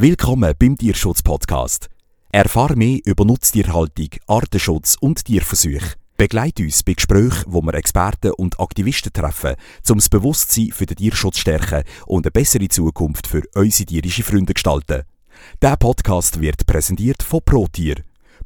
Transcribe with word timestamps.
Willkommen 0.00 0.54
beim 0.56 0.78
Tierschutz-Podcast. 0.78 1.88
Erfahre 2.30 2.76
mehr 2.76 3.00
über 3.04 3.24
Nutztierhaltung, 3.24 4.10
Artenschutz 4.28 4.96
und 5.00 5.24
Tierversuche. 5.24 5.94
Begleite 6.16 6.62
uns 6.62 6.84
bei 6.84 6.92
Gesprächen, 6.92 7.42
wo 7.48 7.62
wir 7.62 7.74
Experten 7.74 8.30
und 8.30 8.60
Aktivisten 8.60 9.12
treffen, 9.12 9.56
um 9.88 9.96
das 9.96 10.08
Bewusstsein 10.08 10.70
für 10.70 10.86
den 10.86 10.98
Tierschutz 10.98 11.34
zu 11.34 11.40
stärken 11.40 11.82
und 12.06 12.24
eine 12.24 12.30
bessere 12.30 12.68
Zukunft 12.68 13.26
für 13.26 13.42
unsere 13.56 13.86
tierischen 13.86 14.22
Freunde 14.22 14.54
gestalten. 14.54 15.02
Der 15.60 15.76
Podcast 15.76 16.40
wird 16.40 16.64
präsentiert 16.64 17.24
von 17.24 17.40
ProTier. 17.44 17.96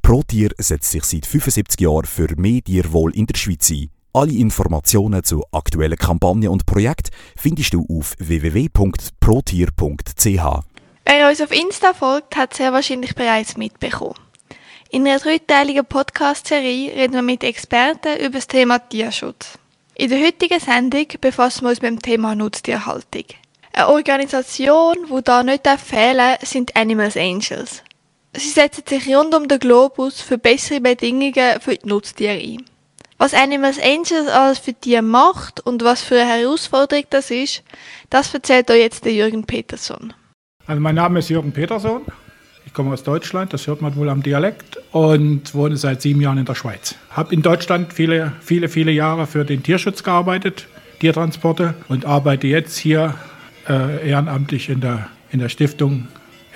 ProTier 0.00 0.52
setzt 0.56 0.90
sich 0.90 1.04
seit 1.04 1.26
75 1.26 1.82
Jahren 1.82 2.06
für 2.06 2.28
mehr 2.34 2.62
Tierwohl 2.62 3.14
in 3.14 3.26
der 3.26 3.36
Schweiz 3.36 3.70
ein. 3.70 3.90
Alle 4.14 4.32
Informationen 4.32 5.22
zu 5.22 5.44
aktuellen 5.52 5.98
Kampagnen 5.98 6.48
und 6.48 6.64
Projekten 6.64 7.10
findest 7.36 7.74
du 7.74 7.84
auf 7.90 8.14
www.protier.ch. 8.18 10.71
Wer 11.04 11.28
uns 11.28 11.40
auf 11.40 11.52
Insta 11.52 11.94
folgt, 11.94 12.36
hat 12.36 12.54
sehr 12.54 12.72
wahrscheinlich 12.72 13.14
bereits 13.14 13.56
mitbekommen. 13.56 14.14
In 14.90 15.06
einer 15.06 15.18
dreiteiligen 15.18 15.86
Podcast-Serie 15.86 16.94
reden 16.94 17.14
wir 17.14 17.22
mit 17.22 17.44
Experten 17.44 18.18
über 18.18 18.38
das 18.38 18.46
Thema 18.46 18.78
Tierschutz. 18.78 19.58
In 19.94 20.10
der 20.10 20.20
heutigen 20.24 20.60
Sendung 20.60 21.06
befassen 21.20 21.64
wir 21.64 21.70
uns 21.70 21.82
mit 21.82 21.90
dem 21.90 22.02
Thema 22.02 22.34
Nutztierhaltung. 22.34 23.24
Eine 23.72 23.88
Organisation, 23.88 24.96
die 25.10 25.22
da 25.22 25.42
nicht 25.42 25.66
fehlen 25.66 26.18
darf, 26.18 26.46
sind 26.46 26.76
Animals 26.76 27.16
Angels. 27.16 27.82
Sie 28.34 28.48
setzen 28.48 28.84
sich 28.86 29.14
rund 29.14 29.34
um 29.34 29.48
den 29.48 29.58
Globus 29.58 30.20
für 30.20 30.38
bessere 30.38 30.80
Bedingungen 30.80 31.60
für 31.60 31.76
die 31.76 31.88
Nutztiere 31.88 32.38
ein. 32.38 32.64
Was 33.18 33.34
Animals 33.34 33.78
Angels 33.78 34.28
alles 34.28 34.58
für 34.58 34.74
Tiere 34.74 35.02
macht 35.02 35.60
und 35.60 35.84
was 35.84 36.02
für 36.02 36.20
eine 36.20 36.30
Herausforderung 36.30 37.04
das 37.10 37.30
ist, 37.30 37.62
das 38.10 38.32
erzählt 38.34 38.70
euch 38.70 38.80
jetzt 38.80 39.04
der 39.04 39.12
Jürgen 39.12 39.44
Peterson. 39.44 40.12
Also 40.66 40.80
mein 40.80 40.94
Name 40.94 41.18
ist 41.18 41.28
Jürgen 41.28 41.52
Peterson. 41.52 42.02
Ich 42.64 42.72
komme 42.72 42.92
aus 42.92 43.02
Deutschland, 43.02 43.52
das 43.52 43.66
hört 43.66 43.82
man 43.82 43.96
wohl 43.96 44.08
am 44.08 44.22
Dialekt, 44.22 44.78
und 44.92 45.52
wohne 45.54 45.76
seit 45.76 46.00
sieben 46.00 46.20
Jahren 46.20 46.38
in 46.38 46.44
der 46.44 46.54
Schweiz. 46.54 46.94
Habe 47.10 47.34
in 47.34 47.42
Deutschland 47.42 47.92
viele, 47.92 48.32
viele, 48.40 48.68
viele 48.68 48.92
Jahre 48.92 49.26
für 49.26 49.44
den 49.44 49.62
Tierschutz 49.64 50.04
gearbeitet, 50.04 50.68
Tiertransporte, 51.00 51.74
und 51.88 52.06
arbeite 52.06 52.46
jetzt 52.46 52.78
hier 52.78 53.16
äh, 53.68 54.08
ehrenamtlich 54.08 54.68
in 54.68 54.80
der, 54.80 55.08
in 55.32 55.40
der 55.40 55.48
Stiftung 55.48 56.06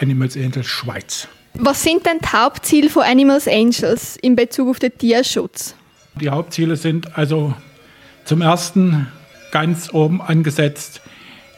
Animals 0.01 0.37
Angels 0.37 0.67
Schweiz. 0.67 1.27
Was 1.55 1.83
sind 1.83 2.07
denn 2.07 2.19
die 2.23 2.29
Hauptziele 2.29 2.89
von 2.89 3.03
Animals 3.03 3.49
Angels 3.49 4.17
in 4.23 4.37
Bezug 4.37 4.69
auf 4.69 4.79
den 4.79 4.97
Tierschutz? 4.97 5.75
Die 6.21 6.31
Hauptziele 6.31 6.77
sind 6.77 7.19
also 7.19 7.55
zum 8.25 8.43
ersten 8.43 9.09
ganz 9.51 9.93
oben 9.93 10.23
angesetzt 10.23 11.01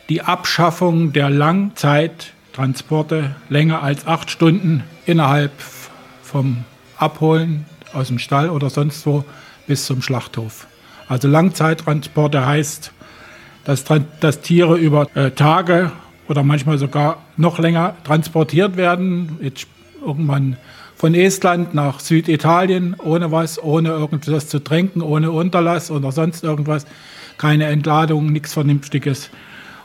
die 0.08 0.22
Abschaffung 0.22 1.12
der 1.12 1.28
Langzeit 1.28 2.32
Transporte 2.58 3.36
länger 3.48 3.84
als 3.84 4.04
acht 4.08 4.32
Stunden 4.32 4.82
innerhalb 5.06 5.52
vom 6.24 6.64
Abholen 6.96 7.66
aus 7.92 8.08
dem 8.08 8.18
Stall 8.18 8.50
oder 8.50 8.68
sonst 8.68 9.06
wo 9.06 9.24
bis 9.68 9.86
zum 9.86 10.02
Schlachthof. 10.02 10.66
Also 11.08 11.28
Langzeittransporte 11.28 12.44
heißt, 12.44 12.90
dass, 13.62 13.84
dass 14.18 14.40
Tiere 14.40 14.76
über 14.76 15.06
äh, 15.14 15.30
Tage 15.30 15.92
oder 16.26 16.42
manchmal 16.42 16.78
sogar 16.78 17.22
noch 17.36 17.60
länger 17.60 17.94
transportiert 18.02 18.76
werden. 18.76 19.38
Jetzt 19.40 19.68
irgendwann 20.04 20.56
von 20.96 21.14
Estland 21.14 21.74
nach 21.74 22.00
Süditalien 22.00 22.96
ohne 22.98 23.30
was, 23.30 23.62
ohne 23.62 23.90
irgendwas 23.90 24.48
zu 24.48 24.58
trinken, 24.58 25.00
ohne 25.00 25.30
Unterlass 25.30 25.92
oder 25.92 26.10
sonst 26.10 26.42
irgendwas. 26.42 26.86
Keine 27.36 27.66
Entladung, 27.66 28.32
nichts 28.32 28.54
Vernünftiges. 28.54 29.30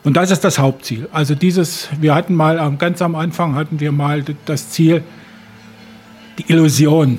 Und 0.04 0.18
das 0.18 0.30
ist 0.30 0.44
das 0.44 0.58
Hauptziel. 0.58 1.08
Also 1.12 1.34
dieses, 1.34 1.88
wir 1.98 2.14
hatten 2.14 2.34
mal 2.34 2.76
ganz 2.76 3.00
am 3.00 3.14
Anfang 3.14 3.54
hatten 3.54 3.80
wir 3.80 3.90
mal 3.90 4.22
das 4.44 4.70
Ziel, 4.70 5.02
die 6.38 6.52
Illusion, 6.52 7.18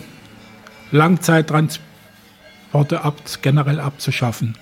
Langzeittransporte 0.92 3.02
ab, 3.02 3.20
generell 3.42 3.80
abzuschaffen. 3.80 4.56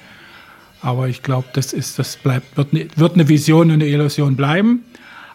Aber 0.81 1.09
ich 1.09 1.21
glaube, 1.21 1.49
das 1.53 1.73
ist, 1.73 1.99
das 1.99 2.15
bleibt, 2.15 2.55
wird 2.55 2.73
eine, 2.73 2.87
wird 2.95 3.15
eine 3.15 3.27
Vision 3.27 3.67
und 3.67 3.73
eine 3.73 3.87
Illusion 3.87 4.37
bleiben. 4.37 4.85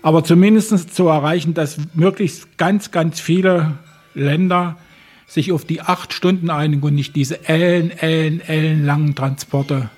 Aber 0.00 0.24
zumindest 0.24 0.94
zu 0.94 1.08
erreichen, 1.08 1.52
dass 1.52 1.76
möglichst 1.92 2.56
ganz, 2.56 2.90
ganz 2.90 3.20
viele 3.20 3.74
Länder 4.14 4.78
sich 5.26 5.52
auf 5.52 5.66
die 5.66 5.82
acht 5.82 6.14
Stunden 6.14 6.48
einigen 6.48 6.82
und 6.82 6.94
nicht 6.94 7.14
diese 7.16 7.46
ellen, 7.46 7.90
ellen, 7.90 8.40
ellen 8.40 8.86
langen 8.86 9.14
Transporte 9.14 9.90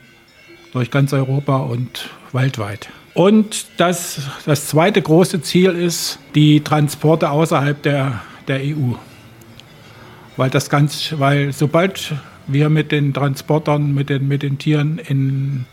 durch 0.72 0.90
ganz 0.90 1.12
Europa 1.12 1.58
und 1.58 2.10
weltweit. 2.34 2.88
Und 3.14 3.66
das, 3.76 4.20
das 4.46 4.68
zweite 4.68 5.02
große 5.02 5.42
Ziel 5.42 5.70
ist 5.70 6.18
die 6.34 6.60
Transporte 6.60 7.30
außerhalb 7.30 7.82
der, 7.82 8.20
der 8.46 8.60
EU. 8.60 8.94
Weil 10.36 10.50
das 10.50 10.70
ganz, 10.70 11.14
weil 11.18 11.52
sobald 11.52 12.14
wir 12.46 12.70
mit 12.70 12.92
den 12.92 13.12
Transportern, 13.12 13.94
mit 13.94 14.08
den, 14.08 14.28
mit 14.28 14.42
den 14.42 14.58
Tieren 14.58 14.98
in 14.98 15.66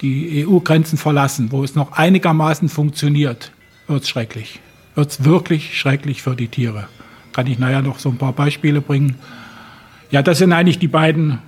die 0.00 0.46
EU-Grenzen 0.46 0.96
verlassen, 0.96 1.50
wo 1.50 1.64
es 1.64 1.74
noch 1.74 1.92
einigermaßen 1.92 2.68
funktioniert, 2.68 3.52
wird 3.88 4.02
es 4.04 4.08
schrecklich. 4.08 4.60
Wird 4.94 5.10
es 5.10 5.24
wirklich 5.24 5.78
schrecklich 5.78 6.22
für 6.22 6.36
die 6.36 6.48
Tiere. 6.48 6.88
Kann 7.32 7.46
ich 7.46 7.58
nachher 7.58 7.82
noch 7.82 7.98
so 7.98 8.08
ein 8.08 8.18
paar 8.18 8.32
Beispiele 8.32 8.80
bringen. 8.80 9.16
Ja, 10.10 10.22
das 10.22 10.38
sind 10.38 10.52
eigentlich 10.52 10.78
die 10.78 10.88
beiden 10.88 11.40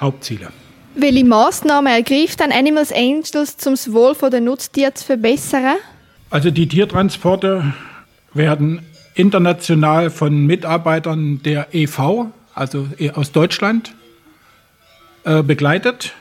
Hauptziele. 0.00 0.48
Welche 0.96 1.24
Massnahmen 1.24 1.92
ergreift 1.92 2.40
dann 2.40 2.52
Animals 2.52 2.92
Angels, 2.92 3.34
um 3.66 3.72
das 3.72 3.92
Wohl 3.92 4.14
der 4.30 4.40
Nutztiere 4.40 4.94
zu 4.94 5.04
verbessern? 5.04 5.76
Also 6.30 6.52
die 6.52 6.68
Tiertransporte 6.68 7.74
werden 8.32 8.80
international 9.14 10.10
von 10.10 10.46
Mitarbeitern 10.46 11.42
der 11.42 11.74
EV, 11.74 12.26
also 12.54 12.88
aus 13.14 13.32
Deutschland, 13.32 13.92
äh, 15.24 15.42
begleitet. 15.42 16.14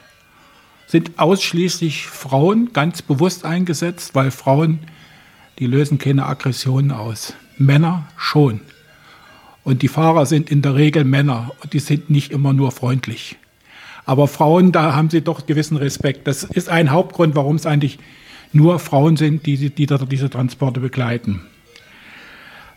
Sind 0.88 1.20
ausschließlich 1.20 2.08
Frauen 2.08 2.74
ganz 2.74 3.02
bewusst 3.02 3.46
eingesetzt, 3.46 4.16
weil 4.16 4.32
Frauen, 4.32 4.80
die 5.60 5.68
lösen 5.68 5.98
keine 6.00 6.26
Aggressionen 6.26 6.92
aus. 6.92 7.34
Männer 7.58 8.08
schon. 8.18 8.62
Und 9.64 9.82
die 9.82 9.88
Fahrer 9.88 10.26
sind 10.26 10.50
in 10.50 10.62
der 10.62 10.76
Regel 10.76 11.04
Männer 11.04 11.52
und 11.62 11.74
die 11.74 11.80
sind 11.80 12.10
nicht 12.10 12.32
immer 12.32 12.54
nur 12.54 12.72
freundlich. 12.72 13.38
Aber 14.06 14.28
Frauen, 14.28 14.72
da 14.72 14.96
haben 14.96 15.10
sie 15.10 15.22
doch 15.22 15.46
gewissen 15.46 15.78
Respekt. 15.78 16.28
Das 16.28 16.44
ist 16.44 16.70
ein 16.70 16.92
Hauptgrund, 16.92 17.36
warum 17.36 17.56
es 17.56 17.66
eigentlich 17.66 18.00
nur 18.52 18.80
Frauen 18.80 19.18
sind, 19.18 19.46
die, 19.46 19.70
die 19.70 19.88
diese 19.88 20.30
Transporte 20.30 20.80
begleiten. 20.80 21.42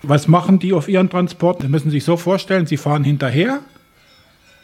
Was 0.02 0.28
machen 0.28 0.58
die 0.58 0.72
auf 0.72 0.88
ihren 0.88 1.10
Transport? 1.10 1.62
Sie 1.62 1.68
müssen 1.68 1.90
sich 1.90 2.04
so 2.04 2.16
vorstellen, 2.16 2.66
sie 2.66 2.76
fahren 2.76 3.04
hinterher. 3.04 3.60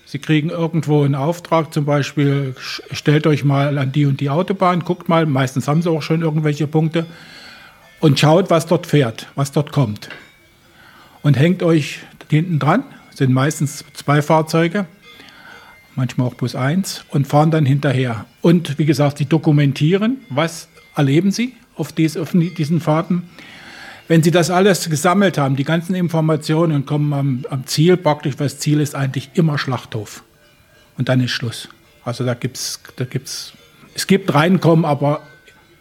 Sie 0.07 0.19
kriegen 0.19 0.51
irgendwo 0.51 1.03
einen 1.03 1.15
Auftrag, 1.15 1.73
zum 1.73 1.85
Beispiel, 1.85 2.55
stellt 2.59 3.27
euch 3.27 3.45
mal 3.45 3.79
an 3.79 3.93
die 3.93 4.05
und 4.05 4.21
die 4.21 4.31
Autobahn, 4.31 4.81
guckt 4.81 5.09
mal, 5.09 5.27
meistens 5.27 5.69
haben 5.69 5.81
sie 5.81 5.91
auch 5.91 6.03
schon 6.03 6.23
irgendwelche 6.23 6.67
Punkte, 6.67 7.07
und 8.01 8.19
schaut, 8.19 8.51
was 8.51 8.67
dort 8.67 8.87
fährt, 8.87 9.29
was 9.37 9.53
dort 9.53 9.73
kommt. 9.73 10.11
Und 11.23 11.39
hängt 11.39 11.63
euch 11.63 12.01
hinten 12.29 12.59
dran, 12.59 12.85
sind 13.15 13.33
meistens 13.33 13.85
zwei 13.95 14.21
Fahrzeuge, 14.23 14.87
manchmal 15.95 16.27
auch 16.27 16.37
plus 16.37 16.55
eins, 16.55 17.05
und 17.11 17.27
fahren 17.27 17.51
dann 17.51 17.67
hinterher. 17.67 18.27
Und 18.41 18.79
wie 18.79 18.87
gesagt, 18.87 19.19
sie 19.19 19.27
dokumentieren, 19.27 20.19
was 20.29 20.69
erleben 20.97 21.31
sie 21.31 21.55
auf, 21.77 21.93
dies, 21.93 22.17
auf 22.17 22.33
diesen 22.33 22.81
Fahrten. 22.81 23.25
Wenn 24.09 24.23
sie 24.23 24.31
das 24.31 24.51
alles 24.51 24.91
gesammelt 24.91 25.39
haben, 25.39 25.57
die 25.57 25.65
ganzen 25.65 25.95
Informationen 25.95 26.75
und 26.75 26.87
kommen 26.87 27.13
am, 27.13 27.45
am 27.49 27.67
Ziel, 27.67 27.97
praktisch, 27.97 28.35
was 28.39 28.59
Ziel 28.59 28.81
ist, 28.81 28.95
eigentlich 28.95 29.31
immer 29.35 29.59
Schlachthof. 29.59 30.23
Und 30.99 31.09
dann 31.09 31.21
ist 31.21 31.31
Schluss. 31.31 31.69
Also 32.05 32.25
da 32.25 32.35
gibt's, 32.35 32.81
da 32.97 33.05
gibt's, 33.05 33.53
es 33.95 34.07
gibt 34.07 34.35
Reinkommen, 34.35 34.85
aber 34.85 35.23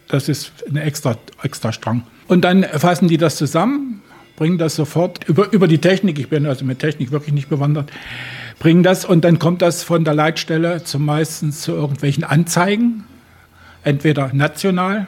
das 0.07 0.29
ist 0.29 0.51
ein 0.69 0.78
extra, 0.78 1.17
extra 1.41 1.72
Strang. 1.72 2.03
Und 2.28 2.41
dann 2.41 2.63
fassen 2.63 3.07
die 3.07 3.17
das 3.17 3.35
zusammen, 3.38 4.01
bringen 4.35 4.57
das 4.57 4.75
sofort 4.75 5.28
über, 5.28 5.52
über 5.52 5.67
die 5.67 5.79
Technik, 5.79 6.19
ich 6.19 6.29
bin 6.29 6.46
also 6.46 6.64
mit 6.64 6.79
Technik 6.79 7.11
wirklich 7.11 7.34
nicht 7.34 7.49
bewandert, 7.49 7.91
bringen 8.61 8.84
das 8.84 9.05
und 9.05 9.25
dann 9.25 9.40
kommt 9.40 9.63
das 9.63 9.81
von 9.81 10.05
der 10.05 10.13
Leitstelle 10.13 10.84
zumeist 10.84 11.52
zu 11.59 11.72
irgendwelchen 11.72 12.23
Anzeigen, 12.23 13.05
entweder 13.84 14.29
national 14.34 15.08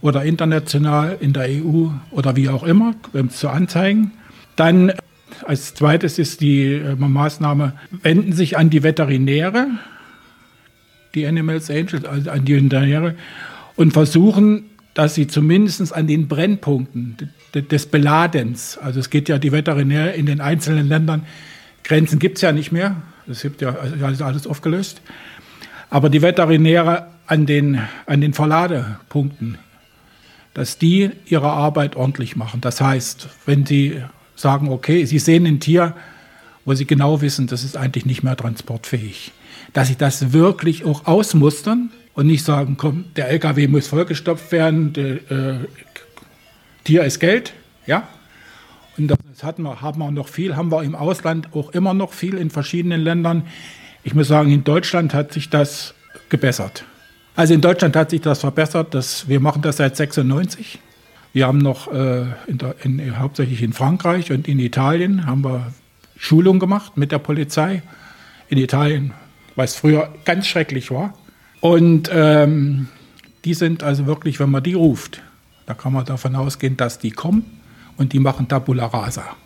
oder 0.00 0.24
international 0.24 1.18
in 1.20 1.34
der 1.34 1.48
EU 1.50 1.88
oder 2.10 2.34
wie 2.34 2.48
auch 2.48 2.64
immer, 2.64 2.94
zu 3.28 3.50
Anzeigen. 3.50 4.12
Dann 4.56 4.94
als 5.46 5.74
zweites 5.74 6.18
ist 6.18 6.40
die 6.40 6.76
äh, 6.76 6.94
Maßnahme, 6.96 7.74
wenden 7.90 8.32
sich 8.32 8.56
an 8.56 8.70
die 8.70 8.82
Veterinäre, 8.82 9.66
die 11.14 11.26
Animals 11.26 11.70
Angels, 11.70 12.06
also 12.06 12.30
an 12.30 12.46
die 12.46 12.56
Veterinäre, 12.56 13.16
und 13.76 13.92
versuchen, 13.92 14.64
dass 14.94 15.14
sie 15.14 15.26
zumindest 15.26 15.94
an 15.94 16.06
den 16.06 16.26
Brennpunkten 16.26 17.18
des 17.52 17.84
Beladens, 17.84 18.78
also 18.78 18.98
es 18.98 19.10
geht 19.10 19.28
ja 19.28 19.38
die 19.38 19.52
Veterinäre 19.52 20.12
in 20.12 20.24
den 20.24 20.40
einzelnen 20.40 20.88
Ländern, 20.88 21.26
Grenzen 21.88 22.18
gibt 22.18 22.36
es 22.36 22.42
ja 22.42 22.52
nicht 22.52 22.70
mehr. 22.70 22.96
Es 23.26 23.42
gibt 23.42 23.60
ja 23.62 23.74
alles, 23.74 24.22
alles 24.22 24.46
aufgelöst. 24.46 25.00
Aber 25.90 26.10
die 26.10 26.22
Veterinäre 26.22 27.08
an 27.26 27.46
den, 27.46 27.80
an 28.06 28.20
den 28.20 28.34
Verladepunkten, 28.34 29.58
dass 30.54 30.78
die 30.78 31.10
ihre 31.26 31.50
Arbeit 31.50 31.96
ordentlich 31.96 32.36
machen. 32.36 32.60
Das 32.60 32.80
heißt, 32.80 33.28
wenn 33.46 33.64
sie 33.64 34.02
sagen, 34.36 34.68
okay, 34.68 35.04
sie 35.06 35.18
sehen 35.18 35.46
ein 35.46 35.60
Tier, 35.60 35.94
wo 36.64 36.74
sie 36.74 36.86
genau 36.86 37.22
wissen, 37.22 37.46
das 37.46 37.64
ist 37.64 37.76
eigentlich 37.76 38.04
nicht 38.04 38.22
mehr 38.22 38.36
transportfähig, 38.36 39.32
dass 39.72 39.88
sie 39.88 39.96
das 39.96 40.32
wirklich 40.32 40.84
auch 40.84 41.06
ausmustern 41.06 41.90
und 42.14 42.26
nicht 42.26 42.44
sagen, 42.44 42.76
komm, 42.76 43.06
der 43.16 43.28
LKW 43.28 43.66
muss 43.68 43.86
vollgestopft 43.86 44.52
werden, 44.52 44.92
der, 44.92 45.30
äh, 45.30 45.58
Tier 46.84 47.04
ist 47.04 47.18
Geld, 47.18 47.52
ja. 47.86 48.08
Und 48.96 49.08
das 49.38 49.44
hatten 49.44 49.62
wir, 49.62 49.80
haben 49.80 50.00
wir 50.00 50.10
noch 50.10 50.26
viel, 50.26 50.56
haben 50.56 50.72
wir 50.72 50.82
im 50.82 50.96
Ausland 50.96 51.54
auch 51.54 51.70
immer 51.70 51.94
noch 51.94 52.12
viel 52.12 52.34
in 52.34 52.50
verschiedenen 52.50 53.00
Ländern. 53.00 53.44
Ich 54.02 54.12
muss 54.12 54.26
sagen, 54.26 54.50
in 54.50 54.64
Deutschland 54.64 55.14
hat 55.14 55.32
sich 55.32 55.48
das 55.48 55.94
gebessert. 56.28 56.84
Also 57.36 57.54
in 57.54 57.60
Deutschland 57.60 57.94
hat 57.94 58.10
sich 58.10 58.20
das 58.20 58.40
verbessert. 58.40 58.94
Das, 58.94 59.28
wir 59.28 59.38
machen 59.38 59.62
das 59.62 59.76
seit 59.76 59.96
96. 59.96 60.80
Wir 61.32 61.46
haben 61.46 61.58
noch 61.58 61.86
äh, 61.92 62.22
in 62.48 62.58
der, 62.58 62.74
in, 62.82 63.16
hauptsächlich 63.16 63.62
in 63.62 63.72
Frankreich 63.72 64.32
und 64.32 64.48
in 64.48 64.58
Italien 64.58 65.24
haben 65.24 65.44
wir 65.44 65.72
Schulung 66.16 66.58
gemacht 66.58 66.96
mit 66.96 67.12
der 67.12 67.20
Polizei. 67.20 67.82
In 68.48 68.58
Italien, 68.58 69.12
was 69.54 69.76
früher 69.76 70.12
ganz 70.24 70.48
schrecklich 70.48 70.90
war. 70.90 71.14
Und 71.60 72.10
ähm, 72.12 72.88
die 73.44 73.54
sind 73.54 73.84
also 73.84 74.06
wirklich, 74.06 74.40
wenn 74.40 74.50
man 74.50 74.64
die 74.64 74.74
ruft, 74.74 75.22
da 75.66 75.74
kann 75.74 75.92
man 75.92 76.04
davon 76.04 76.34
ausgehen, 76.34 76.76
dass 76.76 76.98
die 76.98 77.12
kommen 77.12 77.57
und 77.98 78.12
die 78.12 78.20
machen 78.20 78.48
Tabula 78.48 78.86
Rasa. 78.86 79.36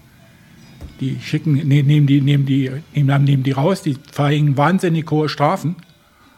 Die 1.00 1.18
schicken, 1.20 1.54
ne, 1.54 1.82
nehmen, 1.82 2.06
die, 2.06 2.20
nehmen, 2.20 2.46
die, 2.46 2.70
nehmen, 2.94 3.24
nehmen 3.24 3.42
die 3.42 3.52
raus, 3.52 3.82
die 3.82 3.96
verhängen 4.12 4.56
wahnsinnig 4.56 5.10
hohe 5.10 5.28
Strafen. 5.28 5.76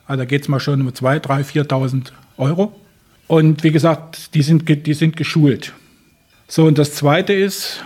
Also 0.06 0.22
da 0.22 0.24
geht 0.24 0.42
es 0.42 0.48
mal 0.48 0.60
schon 0.60 0.80
um 0.80 0.88
2.000, 0.88 1.20
3.000, 1.20 1.68
4.000 1.68 2.12
Euro. 2.38 2.80
Und 3.26 3.62
wie 3.64 3.72
gesagt, 3.72 4.34
die 4.34 4.42
sind, 4.42 4.68
die 4.68 4.94
sind 4.94 5.16
geschult. 5.16 5.74
So, 6.46 6.64
und 6.64 6.78
das 6.78 6.94
Zweite 6.94 7.32
ist, 7.32 7.82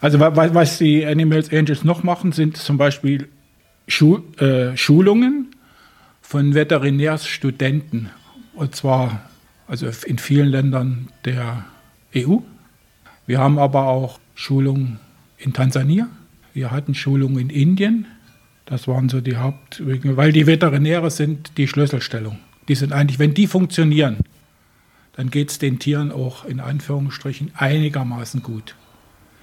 also 0.00 0.20
was 0.20 0.78
die 0.78 1.06
Animals 1.06 1.52
Angels 1.52 1.84
noch 1.84 2.02
machen, 2.02 2.32
sind 2.32 2.56
zum 2.56 2.76
Beispiel 2.76 3.28
Schul, 3.86 4.22
äh, 4.38 4.76
Schulungen 4.76 5.48
von 6.22 6.54
Veterinärstudenten. 6.54 8.10
Und 8.54 8.74
zwar 8.74 9.28
also 9.66 9.86
in 10.06 10.18
vielen 10.18 10.48
Ländern 10.48 11.08
der 11.24 11.64
EU. 12.16 12.38
Wir 13.28 13.40
haben 13.40 13.58
aber 13.58 13.88
auch 13.88 14.20
Schulungen 14.34 15.00
in 15.36 15.52
Tansania. 15.52 16.08
Wir 16.54 16.70
hatten 16.70 16.94
Schulungen 16.94 17.38
in 17.38 17.50
Indien. 17.50 18.06
Das 18.64 18.88
waren 18.88 19.10
so 19.10 19.20
die 19.20 19.36
Haupt, 19.36 19.82
weil 19.84 20.32
die 20.32 20.46
Veterinäre 20.46 21.10
sind 21.10 21.58
die 21.58 21.68
Schlüsselstellung. 21.68 22.38
Die 22.68 22.74
sind 22.74 22.94
eigentlich, 22.94 23.18
wenn 23.18 23.34
die 23.34 23.46
funktionieren, 23.46 24.16
dann 25.12 25.28
geht 25.28 25.50
es 25.50 25.58
den 25.58 25.78
Tieren 25.78 26.10
auch 26.10 26.46
in 26.46 26.58
Anführungsstrichen 26.58 27.52
einigermaßen 27.54 28.42
gut. 28.42 28.76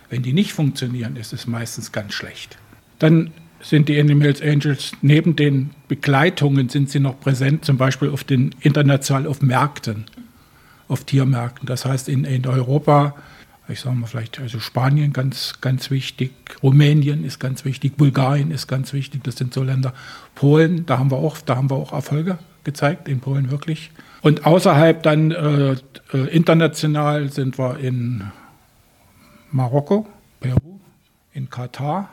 Wenn 0.10 0.24
die 0.24 0.34
nicht 0.34 0.54
funktionieren, 0.54 1.16
ist 1.16 1.32
es 1.32 1.46
meistens 1.46 1.92
ganz 1.92 2.14
schlecht. 2.14 2.58
Dann 2.98 3.34
sind 3.62 3.88
die 3.88 4.00
Animals 4.00 4.42
Angels 4.42 4.94
neben 5.04 5.36
den 5.36 5.70
Begleitungen 5.88 6.70
sind 6.70 6.90
sie 6.90 7.00
noch 7.00 7.20
präsent, 7.20 7.66
zum 7.66 7.78
Beispiel 7.78 8.10
auf 8.10 8.24
den 8.24 8.56
international 8.62 9.28
auf 9.28 9.44
Märkten, 9.44 10.06
auf 10.88 11.04
Tiermärkten. 11.04 11.68
Das 11.68 11.86
heißt 11.86 12.10
in, 12.10 12.24
in 12.24 12.48
Europa, 12.48 13.14
ich 13.68 13.80
sage 13.80 13.96
mal 13.96 14.08
vielleicht 14.08 14.40
also 14.40 14.60
Spanien 14.60 15.14
ganz 15.14 15.56
ganz 15.62 15.92
wichtig, 15.92 16.32
Rumänien 16.62 17.24
ist 17.24 17.40
ganz 17.40 17.66
wichtig, 17.66 17.98
Bulgarien 17.98 18.52
ist 18.52 18.68
ganz 18.68 18.94
wichtig. 18.94 19.24
Das 19.24 19.36
sind 19.36 19.54
so 19.54 19.64
Länder. 19.64 19.94
Polen, 20.36 20.86
da 20.86 21.00
haben 21.00 21.12
wir 21.12 21.18
auch, 21.18 21.38
da 21.40 21.56
haben 21.56 21.70
wir 21.70 21.76
auch 21.76 21.94
Erfolge 21.94 22.38
gezeigt 22.64 23.08
in 23.08 23.20
Polen 23.20 23.52
wirklich. 23.52 23.92
Und 24.22 24.46
außerhalb 24.46 25.04
dann 25.04 25.32
äh, 25.32 25.72
äh 26.14 26.28
international 26.32 27.32
sind 27.32 27.58
wir 27.58 27.80
in 27.80 28.32
Marokko, 29.52 30.08
Peru, 30.40 30.80
in 31.34 31.50
Katar, 31.50 32.10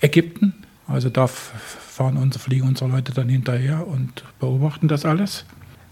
Ägypten, 0.00 0.64
also 0.86 1.08
da 1.08 1.26
fahren 1.26 2.16
unsere, 2.16 2.42
fliegen 2.42 2.68
unsere 2.68 2.90
Leute 2.90 3.12
dann 3.12 3.28
hinterher 3.28 3.86
und 3.86 4.24
beobachten 4.38 4.88
das 4.88 5.04
alles. 5.04 5.44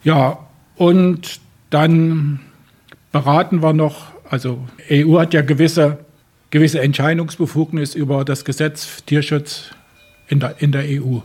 Ja, 0.04 0.38
und 0.76 1.40
dann 1.70 2.40
beraten 3.10 3.62
wir 3.62 3.72
noch, 3.72 4.11
also 4.32 4.66
EU 4.90 5.18
hat 5.20 5.34
ja 5.34 5.42
gewisse, 5.42 5.98
gewisse 6.48 6.80
Entscheidungsbefugnis 6.80 7.94
über 7.94 8.24
das 8.24 8.46
Gesetz 8.46 9.04
Tierschutz 9.04 9.72
in 10.26 10.40
der, 10.40 10.54
in 10.62 10.72
der 10.72 10.84
EU. 10.84 11.18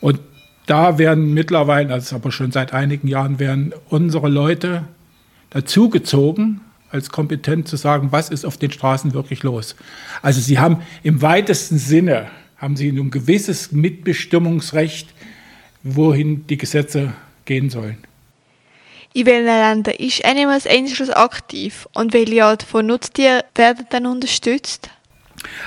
Und 0.00 0.18
da 0.66 0.98
werden 0.98 1.32
mittlerweile, 1.32 1.94
also 1.94 2.16
aber 2.16 2.32
schon 2.32 2.50
seit 2.50 2.72
einigen 2.72 3.06
Jahren, 3.06 3.38
werden 3.38 3.72
unsere 3.88 4.28
Leute 4.28 4.82
dazugezogen, 5.50 6.60
als 6.90 7.10
kompetent 7.10 7.68
zu 7.68 7.76
sagen, 7.76 8.08
was 8.10 8.30
ist 8.30 8.44
auf 8.44 8.56
den 8.56 8.72
Straßen 8.72 9.14
wirklich 9.14 9.44
los. 9.44 9.76
Also 10.22 10.40
sie 10.40 10.58
haben 10.58 10.82
im 11.04 11.22
weitesten 11.22 11.78
Sinne 11.78 12.26
haben 12.56 12.74
sie 12.74 12.88
ein 12.88 13.12
gewisses 13.12 13.70
Mitbestimmungsrecht, 13.70 15.14
wohin 15.84 16.48
die 16.48 16.58
Gesetze 16.58 17.12
gehen 17.44 17.70
sollen. 17.70 17.98
In 19.14 19.26
welchen 19.26 19.44
Ländern 19.44 19.94
ist 19.96 20.24
Animals 20.24 20.66
Angels 20.66 21.10
aktiv 21.10 21.86
und 21.92 22.14
welche 22.14 22.44
Art 22.44 22.62
von 22.62 22.86
Nutztieren 22.86 23.42
werden 23.54 23.86
dann 23.90 24.06
unterstützt? 24.06 24.90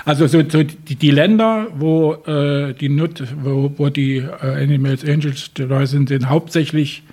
Also 0.05 0.27
so, 0.27 0.41
so 0.47 0.63
die, 0.63 0.95
die, 0.95 1.11
Länder, 1.11 1.67
wo, 1.75 2.13
äh, 2.25 2.73
die, 2.73 2.89
Nut, 2.89 3.23
wo, 3.43 3.71
wo 3.77 3.89
die 3.89 4.17
äh, 4.17 4.63
Animals 4.63 5.03
Angels 5.03 5.51
dabei 5.53 5.85
sind, 5.85 6.09
sind 6.09 6.29
hauptsächlich, 6.29 7.03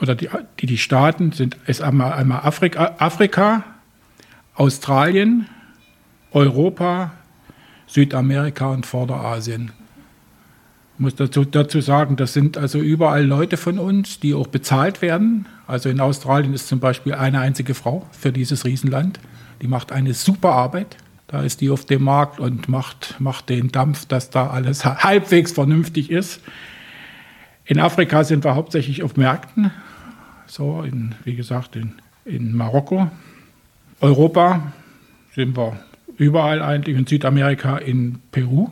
oder 0.00 0.14
die, 0.14 0.28
die, 0.60 0.66
die 0.66 0.78
Staaten 0.78 1.32
sind 1.32 1.56
ist 1.66 1.80
einmal, 1.82 2.12
einmal 2.12 2.40
Afrika, 2.40 2.96
Afrika, 2.98 3.64
Australien, 4.54 5.48
Europa, 6.32 7.12
Südamerika 7.86 8.66
und 8.66 8.86
Vorderasien. 8.86 9.72
Ich 10.94 11.00
muss 11.00 11.16
dazu, 11.16 11.44
dazu 11.44 11.80
sagen, 11.80 12.14
das 12.14 12.32
sind 12.32 12.56
also 12.56 12.78
überall 12.78 13.24
Leute 13.24 13.56
von 13.56 13.80
uns, 13.80 14.20
die 14.20 14.32
auch 14.32 14.46
bezahlt 14.46 15.02
werden. 15.02 15.46
Also 15.66 15.88
in 15.88 16.00
Australien 16.00 16.54
ist 16.54 16.68
zum 16.68 16.78
Beispiel 16.78 17.14
eine 17.14 17.40
einzige 17.40 17.74
Frau 17.74 18.06
für 18.12 18.30
dieses 18.30 18.64
Riesenland. 18.64 19.18
Die 19.60 19.66
macht 19.66 19.90
eine 19.90 20.14
super 20.14 20.52
Arbeit. 20.52 20.96
Da 21.26 21.42
ist 21.42 21.60
die 21.60 21.70
auf 21.70 21.84
dem 21.84 22.04
Markt 22.04 22.38
und 22.38 22.68
macht, 22.68 23.16
macht 23.18 23.48
den 23.48 23.72
Dampf, 23.72 24.06
dass 24.06 24.30
da 24.30 24.50
alles 24.50 24.84
halbwegs 24.84 25.50
vernünftig 25.50 26.10
ist. 26.10 26.40
In 27.64 27.80
Afrika 27.80 28.22
sind 28.22 28.44
wir 28.44 28.54
hauptsächlich 28.54 29.02
auf 29.02 29.16
Märkten, 29.16 29.72
so 30.46 30.82
in, 30.82 31.14
wie 31.24 31.34
gesagt 31.34 31.74
in, 31.74 31.94
in 32.24 32.54
Marokko. 32.54 33.10
Europa 34.00 34.72
sind 35.34 35.56
wir 35.56 35.76
überall 36.18 36.62
eigentlich, 36.62 36.96
in 36.96 37.06
Südamerika, 37.06 37.78
in 37.78 38.20
Peru. 38.30 38.68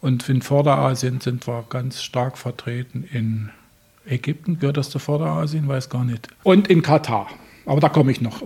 Und 0.00 0.28
in 0.28 0.42
Vorderasien 0.42 1.20
sind 1.20 1.46
wir 1.46 1.64
ganz 1.68 2.02
stark 2.02 2.38
vertreten 2.38 3.08
in 3.10 3.50
Ägypten, 4.06 4.58
gehört 4.58 4.76
das 4.76 4.90
zu 4.90 4.98
Vorderasien, 4.98 5.66
weiß 5.66 5.88
gar 5.90 6.04
nicht. 6.04 6.28
Und 6.42 6.68
in 6.68 6.82
Katar. 6.82 7.28
Aber 7.64 7.80
da 7.80 7.88
komme 7.88 8.12
ich 8.12 8.20
noch. 8.20 8.42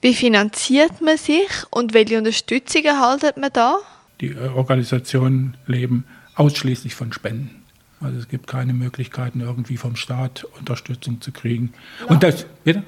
Wie 0.00 0.14
finanziert 0.14 1.00
man 1.00 1.16
sich 1.16 1.48
und 1.70 1.94
welche 1.94 2.18
Unterstützung 2.18 2.84
erhaltet 2.84 3.36
man 3.36 3.50
da? 3.52 3.78
Die 4.20 4.36
Organisationen 4.36 5.56
leben 5.66 6.04
ausschließlich 6.34 6.94
von 6.94 7.12
Spenden. 7.12 7.64
Also 8.00 8.18
es 8.18 8.28
gibt 8.28 8.46
keine 8.46 8.72
Möglichkeiten, 8.72 9.40
irgendwie 9.40 9.76
vom 9.76 9.96
Staat 9.96 10.44
Unterstützung 10.58 11.20
zu 11.20 11.32
kriegen. 11.32 11.72
Ja. 12.00 12.06
Und 12.06 12.22
das, 12.22 12.46
bitte? 12.62 12.84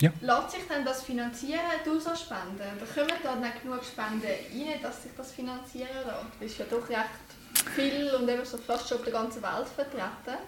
Ja. 0.00 0.10
Lässt 0.20 0.50
sich 0.50 0.60
denn 0.68 0.84
das 0.84 1.02
finanzieren 1.02 1.60
durch 1.84 2.04
so 2.04 2.10
Spenden? 2.14 2.58
Da 2.58 2.86
kommen 2.94 3.16
da 3.22 3.36
nicht 3.36 3.62
genug 3.62 3.82
Spenden 3.82 4.22
rein, 4.26 4.82
dass 4.82 5.02
sich 5.02 5.12
das 5.16 5.32
finanzieren 5.32 5.88
lässt? 6.04 6.34
Du 6.34 6.38
bist 6.38 6.58
ja 6.58 6.64
doch 6.70 6.88
recht 6.88 7.26
viel 7.74 8.10
und 8.14 8.28
eben 8.28 8.44
so 8.44 8.58
fast 8.58 8.88
schon 8.88 8.98
auf 8.98 9.04
der 9.04 9.12
ganzen 9.12 9.42
Welt 9.42 9.66
vertreten. 9.74 10.38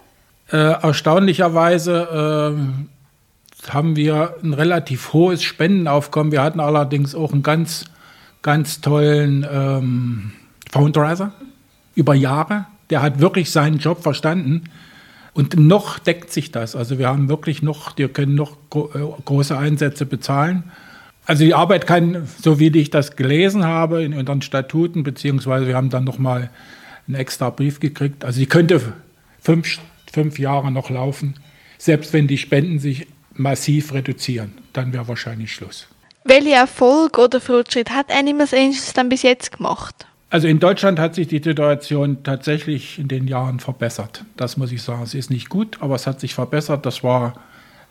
Äh, 0.51 0.83
erstaunlicherweise 0.83 2.55
äh, 2.55 3.71
haben 3.71 3.95
wir 3.95 4.35
ein 4.43 4.53
relativ 4.53 5.13
hohes 5.13 5.41
Spendenaufkommen. 5.43 6.31
Wir 6.31 6.43
hatten 6.43 6.59
allerdings 6.59 7.15
auch 7.15 7.33
einen 7.33 7.43
ganz, 7.43 7.85
ganz 8.41 8.81
tollen 8.81 9.45
ähm, 9.51 10.31
Fundraiser 10.71 11.33
über 11.95 12.13
Jahre. 12.13 12.65
Der 12.89 13.01
hat 13.01 13.19
wirklich 13.19 13.51
seinen 13.51 13.79
Job 13.79 14.01
verstanden 14.01 14.63
und 15.33 15.57
noch 15.57 15.99
deckt 15.99 16.31
sich 16.31 16.51
das. 16.51 16.75
Also 16.75 16.97
wir 16.97 17.07
haben 17.07 17.29
wirklich 17.29 17.61
noch, 17.61 17.97
wir 17.97 18.09
können 18.09 18.35
noch 18.35 18.53
äh, 18.73 18.99
große 19.25 19.57
Einsätze 19.57 20.05
bezahlen. 20.05 20.63
Also 21.25 21.43
die 21.43 21.53
Arbeit 21.53 21.85
kann, 21.85 22.27
so 22.41 22.59
wie 22.59 22.75
ich 22.77 22.89
das 22.89 23.15
gelesen 23.15 23.63
habe 23.63 24.03
in 24.03 24.13
unseren 24.13 24.41
Statuten, 24.41 25.03
beziehungsweise 25.03 25.67
wir 25.67 25.75
haben 25.75 25.89
dann 25.89 26.03
nochmal 26.03 26.49
einen 27.07 27.15
extra 27.15 27.49
Brief 27.49 27.79
gekriegt. 27.79 28.25
Also 28.25 28.39
die 28.39 28.47
könnte 28.47 28.93
fünf, 29.39 29.79
fünf 30.11 30.39
Jahre 30.39 30.71
noch 30.71 30.89
laufen, 30.89 31.35
selbst 31.77 32.13
wenn 32.13 32.27
die 32.27 32.37
Spenden 32.37 32.79
sich 32.79 33.07
massiv 33.33 33.93
reduzieren. 33.93 34.53
Dann 34.73 34.91
wäre 34.93 35.07
wahrscheinlich 35.07 35.53
Schluss. 35.53 35.87
Welche 36.23 36.53
Erfolg 36.53 37.17
oder 37.17 37.39
Fortschritt 37.39 37.91
hat 37.91 38.11
Animals 38.11 38.53
Angels 38.53 38.93
dann 38.93 39.09
bis 39.09 39.23
jetzt 39.23 39.51
gemacht? 39.51 40.05
Also 40.29 40.47
in 40.47 40.59
Deutschland 40.59 40.99
hat 40.99 41.15
sich 41.15 41.27
die 41.27 41.41
Situation 41.41 42.23
tatsächlich 42.23 42.99
in 42.99 43.07
den 43.07 43.27
Jahren 43.27 43.59
verbessert. 43.59 44.25
Das 44.37 44.57
muss 44.57 44.71
ich 44.71 44.81
sagen. 44.83 45.01
Es 45.01 45.13
ist 45.15 45.29
nicht 45.29 45.49
gut, 45.49 45.77
aber 45.81 45.95
es 45.95 46.05
hat 46.05 46.19
sich 46.19 46.35
verbessert. 46.35 46.85
Das 46.85 47.03
war 47.03 47.33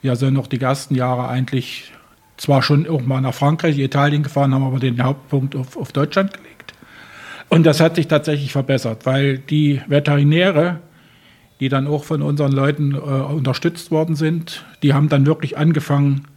wir 0.01 0.15
sind 0.15 0.33
noch 0.33 0.47
die 0.47 0.61
ersten 0.61 0.95
Jahre 0.95 1.27
eigentlich 1.27 1.91
zwar 2.37 2.61
schon 2.61 2.87
auch 2.87 3.01
mal 3.01 3.19
nach 3.19 3.33
Frankreich, 3.33 3.77
Italien 3.77 4.23
gefahren, 4.23 4.53
haben 4.53 4.63
aber 4.63 4.79
den 4.79 5.03
Hauptpunkt 5.03 5.55
auf, 5.55 5.75
auf 5.75 5.91
Deutschland 5.91 6.33
gelegt. 6.33 6.73
Und 7.49 7.65
das 7.65 7.81
hat 7.81 7.95
sich 7.95 8.07
tatsächlich 8.07 8.53
verbessert, 8.53 9.05
weil 9.05 9.39
die 9.39 9.81
Veterinäre, 9.87 10.79
die 11.59 11.67
dann 11.67 11.87
auch 11.87 12.05
von 12.05 12.21
unseren 12.21 12.53
Leuten 12.53 12.93
äh, 12.93 12.97
unterstützt 12.97 13.91
worden 13.91 14.15
sind, 14.15 14.65
die 14.83 14.93
haben 14.93 15.09
dann 15.09 15.25
wirklich 15.25 15.57
angefangen, 15.57 16.27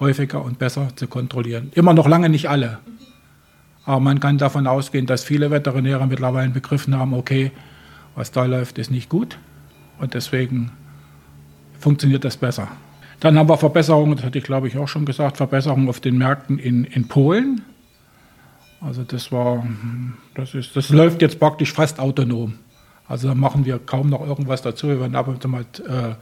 häufiger 0.00 0.44
und 0.44 0.58
besser 0.58 0.88
zu 0.96 1.06
kontrollieren. 1.06 1.72
Immer 1.74 1.94
noch 1.94 2.06
lange 2.06 2.28
nicht 2.28 2.50
alle. 2.50 2.78
Aber 3.88 4.00
man 4.00 4.20
kann 4.20 4.36
davon 4.36 4.66
ausgehen, 4.66 5.06
dass 5.06 5.24
viele 5.24 5.50
Veterinäre 5.50 6.06
mittlerweile 6.06 6.50
begriffen 6.50 6.94
haben, 6.94 7.14
okay, 7.14 7.52
was 8.14 8.30
da 8.30 8.44
läuft, 8.44 8.76
ist 8.76 8.90
nicht 8.90 9.08
gut. 9.08 9.38
Und 9.98 10.12
deswegen 10.12 10.72
funktioniert 11.80 12.22
das 12.22 12.36
besser. 12.36 12.68
Dann 13.18 13.38
haben 13.38 13.48
wir 13.48 13.56
Verbesserungen, 13.56 14.14
das 14.14 14.26
hatte 14.26 14.36
ich 14.36 14.44
glaube 14.44 14.68
ich 14.68 14.76
auch 14.76 14.88
schon 14.88 15.06
gesagt, 15.06 15.38
Verbesserungen 15.38 15.88
auf 15.88 16.00
den 16.00 16.18
Märkten 16.18 16.58
in, 16.58 16.84
in 16.84 17.08
Polen. 17.08 17.62
Also 18.82 19.04
das 19.04 19.32
war, 19.32 19.66
das 20.34 20.52
ist, 20.52 20.76
das 20.76 20.90
läuft 20.90 21.22
jetzt 21.22 21.40
praktisch 21.40 21.72
fast 21.72 21.98
autonom. 21.98 22.58
Also 23.08 23.28
da 23.28 23.34
machen 23.34 23.64
wir 23.64 23.78
kaum 23.78 24.10
noch 24.10 24.20
irgendwas 24.20 24.60
dazu. 24.60 24.88
Wir 24.88 25.00
werden 25.00 25.16
ab 25.16 25.28
und 25.28 25.40
zu 25.40 25.48
mal 25.48 25.62
äh, 25.62 26.14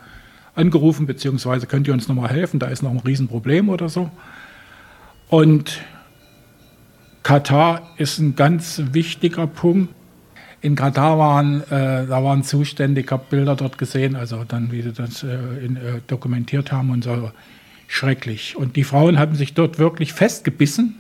angerufen, 0.54 1.06
beziehungsweise 1.06 1.66
könnt 1.66 1.88
ihr 1.88 1.94
uns 1.94 2.06
nochmal 2.06 2.30
helfen, 2.30 2.60
da 2.60 2.68
ist 2.68 2.84
noch 2.84 2.92
ein 2.92 3.00
Riesenproblem 3.00 3.70
oder 3.70 3.88
so. 3.88 4.08
Und 5.28 5.80
Katar 7.26 7.90
ist 7.96 8.20
ein 8.20 8.36
ganz 8.36 8.80
wichtiger 8.92 9.48
Punkt. 9.48 9.92
In 10.60 10.76
Katar 10.76 11.18
waren, 11.18 11.60
äh, 11.62 12.06
da 12.06 12.22
waren 12.22 12.44
Zustände, 12.44 13.00
ich 13.00 13.10
habe 13.10 13.24
Bilder 13.28 13.56
dort 13.56 13.78
gesehen, 13.78 14.14
also 14.14 14.44
dann, 14.44 14.70
wie 14.70 14.80
sie 14.82 14.92
das 14.92 15.24
äh, 15.24 15.34
in, 15.60 15.74
äh, 15.74 16.00
dokumentiert 16.06 16.70
haben 16.70 16.90
und 16.90 17.02
so, 17.02 17.32
schrecklich. 17.88 18.56
Und 18.56 18.76
die 18.76 18.84
Frauen 18.84 19.18
haben 19.18 19.34
sich 19.34 19.54
dort 19.54 19.80
wirklich 19.80 20.12
festgebissen 20.12 20.94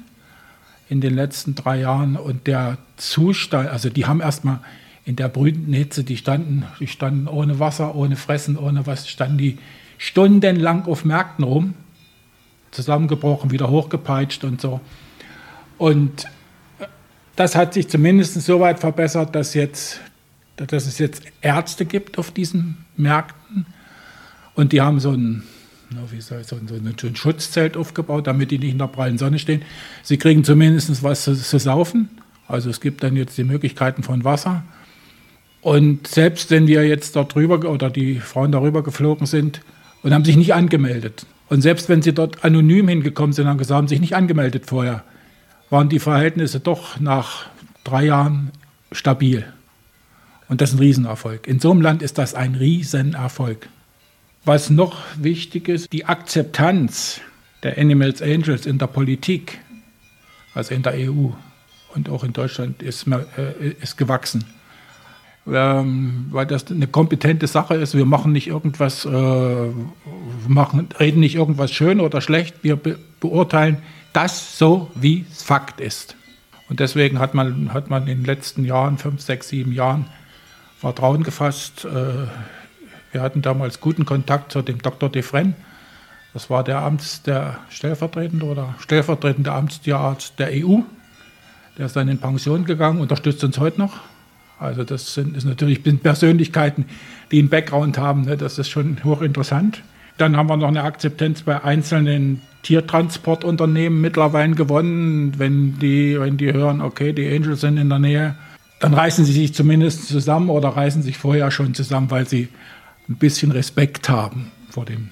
in 0.88 1.00
den 1.00 1.14
letzten 1.14 1.54
drei 1.54 1.78
Jahren 1.78 2.16
und 2.16 2.48
der 2.48 2.78
Zustand, 2.96 3.68
also 3.68 3.88
die 3.88 4.06
haben 4.06 4.20
erstmal 4.20 4.58
in 5.04 5.14
der 5.14 5.28
brütenden 5.28 5.74
Hitze, 5.74 6.02
die 6.02 6.16
standen, 6.16 6.64
die 6.80 6.88
standen 6.88 7.28
ohne 7.28 7.60
Wasser, 7.60 7.94
ohne 7.94 8.16
Fressen, 8.16 8.56
ohne 8.56 8.84
was, 8.84 9.08
standen 9.08 9.38
die 9.38 9.58
stundenlang 9.96 10.86
auf 10.86 11.04
Märkten 11.04 11.44
rum, 11.44 11.74
zusammengebrochen, 12.72 13.52
wieder 13.52 13.70
hochgepeitscht 13.70 14.42
und 14.42 14.60
so. 14.60 14.80
Und 15.78 16.26
das 17.36 17.54
hat 17.54 17.74
sich 17.74 17.88
zumindest 17.88 18.34
so 18.40 18.60
weit 18.60 18.80
verbessert, 18.80 19.34
dass, 19.34 19.54
jetzt, 19.54 20.00
dass 20.56 20.86
es 20.86 20.98
jetzt 20.98 21.22
Ärzte 21.42 21.84
gibt 21.84 22.18
auf 22.18 22.30
diesen 22.30 22.78
Märkten. 22.96 23.66
Und 24.54 24.72
die 24.72 24.80
haben 24.80 25.00
so 25.00 25.10
ein, 25.10 25.42
wie 26.10 26.20
soll 26.20 26.40
ich, 26.40 26.46
so 26.46 26.56
ein, 26.56 26.66
so 26.66 27.06
ein 27.06 27.16
Schutzzelt 27.16 27.76
aufgebaut, 27.76 28.26
damit 28.26 28.50
die 28.50 28.58
nicht 28.58 28.72
in 28.72 28.78
der 28.78 28.86
prallen 28.86 29.18
Sonne 29.18 29.38
stehen. 29.38 29.62
Sie 30.02 30.16
kriegen 30.16 30.44
zumindest 30.44 31.02
was 31.02 31.24
zu, 31.24 31.34
zu 31.34 31.58
saufen. 31.58 32.08
Also 32.48 32.70
es 32.70 32.80
gibt 32.80 33.02
dann 33.02 33.16
jetzt 33.16 33.36
die 33.36 33.44
Möglichkeiten 33.44 34.02
von 34.02 34.24
Wasser. 34.24 34.64
Und 35.60 36.06
selbst 36.06 36.50
wenn 36.50 36.66
wir 36.66 36.86
jetzt 36.86 37.16
dort 37.16 37.34
drüber 37.34 37.68
oder 37.68 37.90
die 37.90 38.20
Frauen 38.20 38.52
darüber 38.52 38.82
geflogen 38.82 39.26
sind 39.26 39.60
und 40.02 40.14
haben 40.14 40.24
sich 40.24 40.36
nicht 40.36 40.54
angemeldet. 40.54 41.26
Und 41.48 41.60
selbst 41.60 41.88
wenn 41.88 42.02
sie 42.02 42.12
dort 42.12 42.44
anonym 42.44 42.88
hingekommen 42.88 43.32
sind, 43.32 43.46
haben 43.46 43.60
haben 43.60 43.88
sich 43.88 44.00
nicht 44.00 44.14
angemeldet 44.14 44.66
vorher, 44.66 45.04
waren 45.70 45.88
die 45.88 45.98
Verhältnisse 45.98 46.60
doch 46.60 47.00
nach 47.00 47.46
drei 47.84 48.04
Jahren 48.06 48.50
stabil. 48.92 49.44
Und 50.48 50.60
das 50.60 50.70
ist 50.70 50.76
ein 50.76 50.80
Riesenerfolg. 50.80 51.46
In 51.46 51.58
so 51.58 51.70
einem 51.70 51.80
Land 51.80 52.02
ist 52.02 52.18
das 52.18 52.34
ein 52.34 52.54
Riesenerfolg. 52.54 53.68
Was 54.44 54.70
noch 54.70 54.98
wichtig 55.16 55.68
ist, 55.68 55.92
die 55.92 56.04
Akzeptanz 56.04 57.20
der 57.62 57.78
Animals 57.78 58.22
Angels 58.22 58.64
in 58.64 58.78
der 58.78 58.86
Politik, 58.86 59.58
also 60.54 60.72
in 60.72 60.82
der 60.82 60.94
EU 60.94 61.30
und 61.94 62.08
auch 62.08 62.22
in 62.22 62.32
Deutschland, 62.32 62.80
ist, 62.82 63.06
äh, 63.08 63.70
ist 63.80 63.96
gewachsen 63.96 64.44
ähm, 65.52 66.26
weil 66.30 66.46
das 66.46 66.70
eine 66.70 66.86
kompetente 66.86 67.46
Sache 67.46 67.74
ist. 67.74 67.94
Wir 67.96 68.06
machen 68.06 68.32
nicht 68.32 68.48
irgendwas, 68.48 69.04
äh, 69.04 69.70
machen, 70.48 70.88
reden 70.98 71.20
nicht 71.20 71.36
irgendwas 71.36 71.72
schön 71.72 72.00
oder 72.00 72.20
schlecht. 72.20 72.56
Wir 72.62 72.76
be 72.76 72.98
beurteilen 73.18 73.78
das 74.12 74.58
so, 74.58 74.90
wie 74.94 75.24
es 75.30 75.42
Fakt 75.42 75.80
ist. 75.80 76.16
Und 76.68 76.80
deswegen 76.80 77.18
hat 77.18 77.34
man, 77.34 77.72
hat 77.72 77.90
man 77.90 78.02
in 78.02 78.18
den 78.18 78.24
letzten 78.24 78.64
Jahren, 78.64 78.98
fünf, 78.98 79.20
sechs, 79.20 79.48
sieben 79.48 79.72
Jahren, 79.72 80.06
Vertrauen 80.78 81.22
gefasst. 81.22 81.84
Äh, 81.84 82.26
wir 83.12 83.22
hatten 83.22 83.40
damals 83.40 83.80
guten 83.80 84.04
Kontakt 84.04 84.52
zu 84.52 84.62
dem 84.62 84.82
Dr. 84.82 85.08
Defren. 85.08 85.54
Das 86.34 86.50
war 86.50 86.62
der 86.64 86.82
Amts, 86.82 87.22
der 87.22 87.58
stellvertretende 87.70 88.44
oder 88.44 88.74
stellvertretende 88.78 89.52
Amtstierarzt 89.52 90.38
der 90.38 90.50
EU. 90.52 90.80
Der 91.78 91.86
ist 91.86 91.96
dann 91.96 92.08
in 92.08 92.18
Pension 92.18 92.64
gegangen, 92.66 93.00
unterstützt 93.00 93.42
uns 93.42 93.58
heute 93.58 93.78
noch. 93.78 94.00
Also 94.58 94.84
das 94.84 95.14
sind 95.14 95.44
natürlich 95.44 95.82
Persönlichkeiten, 96.02 96.86
die 97.30 97.38
einen 97.38 97.48
Background 97.48 97.98
haben. 97.98 98.22
Ne? 98.22 98.36
Das 98.36 98.58
ist 98.58 98.70
schon 98.70 99.02
hochinteressant. 99.04 99.82
Dann 100.16 100.36
haben 100.36 100.48
wir 100.48 100.56
noch 100.56 100.68
eine 100.68 100.82
Akzeptanz 100.82 101.42
bei 101.42 101.62
einzelnen 101.62 102.40
Tiertransportunternehmen 102.62 104.00
mittlerweile 104.00 104.54
gewonnen. 104.54 105.38
Wenn 105.38 105.78
die, 105.78 106.18
wenn 106.18 106.38
die 106.38 106.52
hören, 106.52 106.80
okay, 106.80 107.12
die 107.12 107.28
Angels 107.28 107.60
sind 107.60 107.76
in 107.76 107.90
der 107.90 107.98
Nähe, 107.98 108.34
dann 108.80 108.94
reißen 108.94 109.24
sie 109.24 109.32
sich 109.32 109.54
zumindest 109.54 110.08
zusammen 110.08 110.48
oder 110.48 110.70
reißen 110.70 111.02
sich 111.02 111.18
vorher 111.18 111.50
schon 111.50 111.74
zusammen, 111.74 112.10
weil 112.10 112.26
sie 112.26 112.48
ein 113.08 113.16
bisschen 113.16 113.52
Respekt 113.52 114.08
haben 114.08 114.50
vor, 114.70 114.84
dem, 114.84 115.10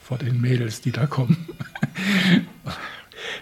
vor 0.00 0.18
den 0.18 0.40
Mädels, 0.40 0.80
die 0.80 0.92
da 0.92 1.06
kommen. 1.06 1.46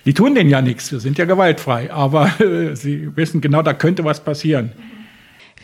Die 0.06 0.14
tun 0.14 0.34
denen 0.34 0.50
ja 0.50 0.62
nichts, 0.62 0.92
wir 0.92 1.00
sind 1.00 1.18
ja 1.18 1.24
gewaltfrei, 1.24 1.92
aber 1.92 2.30
sie 2.74 3.14
wissen 3.16 3.40
genau, 3.40 3.62
da 3.62 3.74
könnte 3.74 4.04
was 4.04 4.22
passieren. 4.22 4.72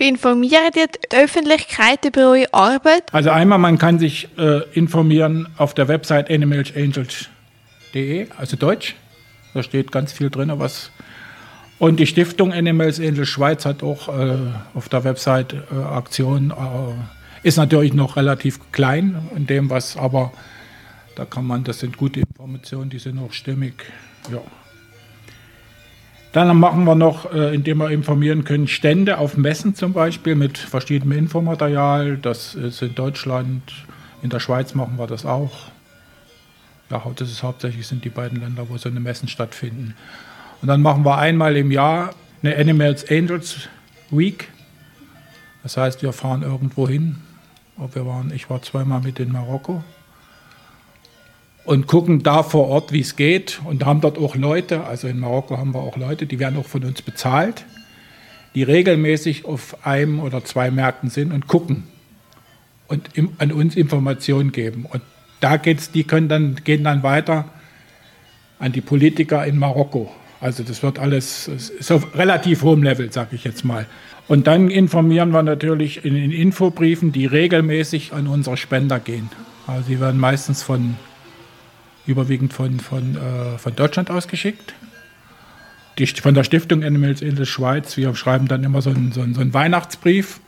Wie 0.01 0.09
informiert 0.09 0.77
ihr 0.77 0.87
die 0.87 1.15
Öffentlichkeit 1.15 2.07
über 2.07 2.31
eure 2.31 2.55
Arbeit? 2.55 3.13
Also 3.13 3.29
einmal, 3.29 3.59
man 3.59 3.77
kann 3.77 3.99
sich 3.99 4.29
äh, 4.39 4.63
informieren 4.73 5.47
auf 5.59 5.75
der 5.75 5.89
Website 5.89 6.31
animalsangels.de, 6.31 8.29
also 8.39 8.57
Deutsch. 8.57 8.97
Da 9.53 9.63
steht 9.63 9.93
ganz 9.93 10.15
viel 10.15 10.31
drin, 10.31 10.51
was 10.55 10.91
und 11.79 12.01
die 12.01 12.07
Stiftung 12.07 12.51
Animals 12.51 12.99
Angels 12.99 13.29
Schweiz 13.29 13.67
hat 13.67 13.83
auch 13.83 14.09
äh, 14.09 14.39
auf 14.73 14.89
der 14.89 15.05
Website 15.05 15.53
äh, 15.53 15.75
Aktionen. 15.77 16.51
Äh, 16.51 17.47
ist 17.47 17.59
natürlich 17.59 17.93
noch 17.93 18.17
relativ 18.17 18.73
klein 18.73 19.29
in 19.37 19.47
dem, 19.47 19.69
was, 19.69 19.99
aber 19.99 20.33
da 21.15 21.27
kann 21.27 21.47
man, 21.47 21.63
das 21.63 21.81
sind 21.81 21.99
gute 21.99 22.21
Informationen, 22.21 22.89
die 22.89 22.99
sind 22.99 23.19
auch 23.19 23.35
stimmig. 23.35 23.75
Ja. 24.33 24.41
Dann 26.33 26.57
machen 26.59 26.85
wir 26.85 26.95
noch, 26.95 27.33
äh, 27.33 27.55
indem 27.55 27.79
wir 27.79 27.91
informieren 27.91 28.45
können, 28.45 28.69
Stände 28.69 29.19
auf 29.19 29.37
Messen 29.37 29.75
zum 29.75 29.93
Beispiel 29.93 30.37
mit 30.37 30.59
verschiedenem 30.59 31.19
Infomaterial. 31.19 32.19
Das 32.19 32.55
ist 32.55 32.83
in 32.83 32.95
Deutschland, 32.95 33.63
in 34.23 34.31
der 34.31 34.39
Schweiz 34.39 34.75
machen 34.75 34.97
wir 34.97 35.09
das 35.09 35.27
auch. 35.27 35.51
Ja, 36.89 37.03
das 37.17 37.31
ist 37.31 37.43
hauptsächlich 37.43 37.87
sind 37.87 38.05
die 38.05 38.11
beiden 38.11 38.41
Länder, 38.41 38.69
wo 38.69 38.77
so 38.77 38.89
eine 38.89 39.01
Messen 39.01 39.29
stattfinden. 39.29 39.95
Und 40.63 40.69
dann 40.69 40.83
machen 40.83 41.05
wir 41.05 41.19
einmal 41.19 41.57
im 41.57 41.73
Jahr 41.73 42.11
eine 42.43 42.57
Animals 42.57 43.09
Angels 43.11 43.69
Week. 44.11 44.49
Das 45.63 45.77
heißt, 45.77 46.03
wir 46.03 46.13
fahren 46.13 46.43
irgendwo 46.43 46.89
hin. 46.89 47.17
Wir 47.93 48.07
waren, 48.07 48.33
ich 48.33 48.51
war 48.51 48.63
zweimal 48.63 49.01
mit 49.01 49.19
in 49.19 49.33
Marokko 49.33 49.83
und 51.65 51.87
gucken 51.87 52.23
da 52.23 52.43
vor 52.43 52.69
Ort, 52.69 52.93
wie 52.93 53.01
es 53.01 53.17
geht 53.17 53.61
und 53.65 53.85
haben 53.85 54.01
dort 54.01 54.19
auch 54.19 54.37
Leute, 54.37 54.85
also 54.85 55.09
in 55.09 55.19
Marokko 55.19 55.59
haben 55.59 55.75
wir 55.75 55.81
auch 55.81 55.97
Leute, 55.97 56.27
die 56.27 56.39
werden 56.39 56.59
auch 56.59 56.67
von 56.67 56.85
uns 56.85 57.03
bezahlt, 57.03 57.65
die 58.55 58.63
regelmäßig 58.63 59.45
auf 59.45 59.87
einem 59.87 60.21
oder 60.21 60.45
zwei 60.45 60.71
Märkten 60.71 61.11
sind 61.11 61.33
und 61.33 61.47
gucken 61.47 61.85
und 62.89 63.11
im, 63.15 63.33
an 63.39 63.53
uns 63.53 63.77
Informationen 63.77 64.53
geben. 64.53 64.87
Und 64.91 65.03
da 65.41 65.57
geht's, 65.57 65.91
die 65.93 66.05
können 66.05 66.29
dann, 66.29 66.57
gehen 66.65 66.85
dann 66.85 67.03
weiter 67.03 67.47
an 68.59 68.73
die 68.73 68.81
Politiker 68.81 69.47
in 69.47 69.59
Marokko. 69.59 70.11
Also 70.41 70.63
das 70.63 70.83
wird 70.83 70.99
alles 70.99 71.49
ist 71.49 71.93
auf 71.93 72.15
relativ 72.17 72.63
hohem 72.63 72.83
Level, 72.83 73.13
sage 73.13 73.37
ich 73.37 73.45
jetzt 73.45 73.65
mal. 73.65 73.87
Und 74.27 74.47
dann 74.47 74.71
informieren 74.71 75.31
wir 75.31 75.43
natürlich 75.43 76.05
in 76.05 76.15
den 76.15 76.31
Infobriefen, 76.31 77.13
die 77.13 77.27
regelmäßig 77.27 78.13
an 78.13 78.27
unsere 78.27 78.57
Spender 78.57 78.99
gehen. 78.99 79.29
Also 79.67 79.89
die 79.89 80.01
werden 80.01 80.19
meistens 80.21 80.63
von 80.63 80.97
überwiegend 82.11 82.53
von, 82.53 82.81
von, 82.81 83.17
äh, 83.17 83.59
von 83.59 83.75
Deutschland 83.75 84.11
ausgeschickt. 84.11 84.75
Die, 85.99 86.07
von 86.07 86.35
der 86.35 86.45
Stiftung 86.45 86.85
Animals 86.85 87.23
in 87.23 87.37
der 87.37 87.45
Schweiz. 87.45 87.97
Wir 87.97 88.15
schreiben 88.15 88.49
dann 88.49 88.65
immer 88.65 88.83
so 88.83 88.91
einen, 88.91 89.13
so 89.13 89.21
einen, 89.21 89.35
so 89.35 89.41
einen 89.41 89.55
Weihnachtsbrief 89.55 90.41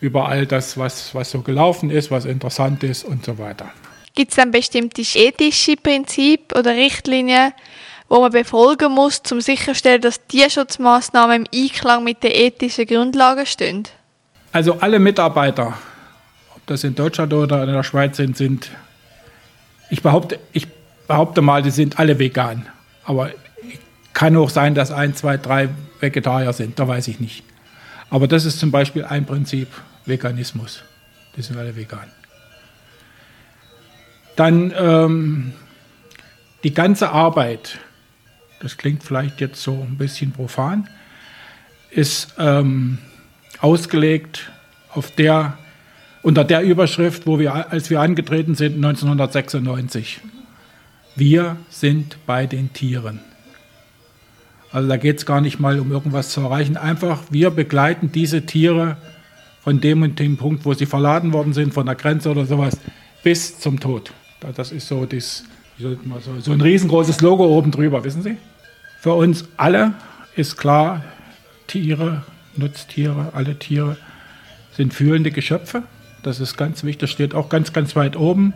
über 0.00 0.28
all 0.28 0.46
das, 0.46 0.78
was, 0.78 1.14
was 1.14 1.30
so 1.30 1.42
gelaufen 1.42 1.90
ist, 1.90 2.10
was 2.10 2.24
interessant 2.24 2.82
ist 2.82 3.04
und 3.04 3.24
so 3.24 3.38
weiter. 3.38 3.70
Gibt 4.14 4.32
es 4.32 4.36
dann 4.36 4.50
bestimmte 4.50 5.02
ethische 5.02 5.76
Prinzipien 5.76 6.58
oder 6.58 6.72
Richtlinien, 6.72 7.52
wo 8.08 8.20
man 8.20 8.32
befolgen 8.32 8.92
muss, 8.92 9.20
um 9.30 9.40
sicherzustellen, 9.40 10.00
dass 10.00 10.26
Tierschutzmaßnahmen 10.26 11.46
im 11.46 11.64
Einklang 11.64 12.02
mit 12.02 12.22
den 12.22 12.32
ethischen 12.32 12.86
Grundlagen 12.86 13.46
stehen? 13.46 13.84
Also 14.52 14.74
alle 14.80 14.98
Mitarbeiter, 14.98 15.78
ob 16.56 16.66
das 16.66 16.82
in 16.82 16.94
Deutschland 16.94 17.32
oder 17.32 17.62
in 17.62 17.72
der 17.72 17.84
Schweiz 17.84 18.16
sind, 18.16 18.36
sind 18.36 18.70
Ich 19.90 20.02
behaupte, 20.02 20.40
ich 20.52 20.66
behaupte 21.10 21.42
mal, 21.42 21.60
die 21.60 21.72
sind 21.72 21.98
alle 21.98 22.20
vegan. 22.20 22.66
Aber 23.02 23.32
kann 24.12 24.36
auch 24.36 24.48
sein, 24.48 24.76
dass 24.76 24.92
ein, 24.92 25.12
zwei, 25.16 25.38
drei 25.38 25.68
Vegetarier 25.98 26.52
sind, 26.52 26.78
da 26.78 26.86
weiß 26.86 27.08
ich 27.08 27.18
nicht. 27.18 27.42
Aber 28.10 28.28
das 28.28 28.44
ist 28.44 28.60
zum 28.60 28.70
Beispiel 28.70 29.04
ein 29.04 29.26
Prinzip 29.26 29.66
Veganismus. 30.06 30.84
Die 31.36 31.42
sind 31.42 31.58
alle 31.58 31.74
vegan. 31.74 32.06
Dann 34.36 34.72
ähm, 34.78 35.52
die 36.62 36.72
ganze 36.74 37.10
Arbeit, 37.10 37.80
das 38.60 38.76
klingt 38.76 39.02
vielleicht 39.02 39.40
jetzt 39.40 39.60
so 39.60 39.72
ein 39.72 39.98
bisschen 39.98 40.30
profan, 40.30 40.88
ist 41.90 42.34
ähm, 42.38 42.98
ausgelegt 43.58 44.52
auf 44.90 45.10
der, 45.10 45.58
unter 46.22 46.44
der 46.44 46.62
Überschrift, 46.62 47.26
wo 47.26 47.40
wir, 47.40 47.72
als 47.72 47.90
wir 47.90 48.00
angetreten 48.00 48.54
sind 48.54 48.76
1996. 48.76 50.20
Wir 51.20 51.58
sind 51.68 52.16
bei 52.24 52.46
den 52.46 52.72
Tieren. 52.72 53.20
Also 54.72 54.88
da 54.88 54.96
geht 54.96 55.18
es 55.18 55.26
gar 55.26 55.42
nicht 55.42 55.60
mal 55.60 55.78
um 55.78 55.92
irgendwas 55.92 56.30
zu 56.30 56.40
erreichen. 56.40 56.78
Einfach, 56.78 57.24
wir 57.28 57.50
begleiten 57.50 58.10
diese 58.10 58.46
Tiere 58.46 58.96
von 59.60 59.82
dem 59.82 60.00
und 60.00 60.18
dem 60.18 60.38
Punkt, 60.38 60.64
wo 60.64 60.72
sie 60.72 60.86
verladen 60.86 61.34
worden 61.34 61.52
sind, 61.52 61.74
von 61.74 61.84
der 61.84 61.94
Grenze 61.94 62.30
oder 62.30 62.46
sowas, 62.46 62.78
bis 63.22 63.58
zum 63.58 63.80
Tod. 63.80 64.12
Das 64.56 64.72
ist 64.72 64.88
so, 64.88 65.04
das, 65.04 65.44
so 65.78 66.52
ein 66.52 66.60
riesengroßes 66.62 67.20
Logo 67.20 67.44
oben 67.44 67.70
drüber, 67.70 68.02
wissen 68.02 68.22
Sie? 68.22 68.38
Für 69.02 69.12
uns 69.12 69.44
alle 69.58 69.92
ist 70.36 70.56
klar, 70.56 71.04
Tiere, 71.66 72.24
Nutztiere, 72.56 73.34
alle 73.34 73.58
Tiere 73.58 73.98
sind 74.72 74.94
fühlende 74.94 75.32
Geschöpfe. 75.32 75.82
Das 76.22 76.40
ist 76.40 76.56
ganz 76.56 76.82
wichtig, 76.82 77.00
das 77.00 77.10
steht 77.10 77.34
auch 77.34 77.50
ganz, 77.50 77.74
ganz 77.74 77.94
weit 77.94 78.16
oben. 78.16 78.54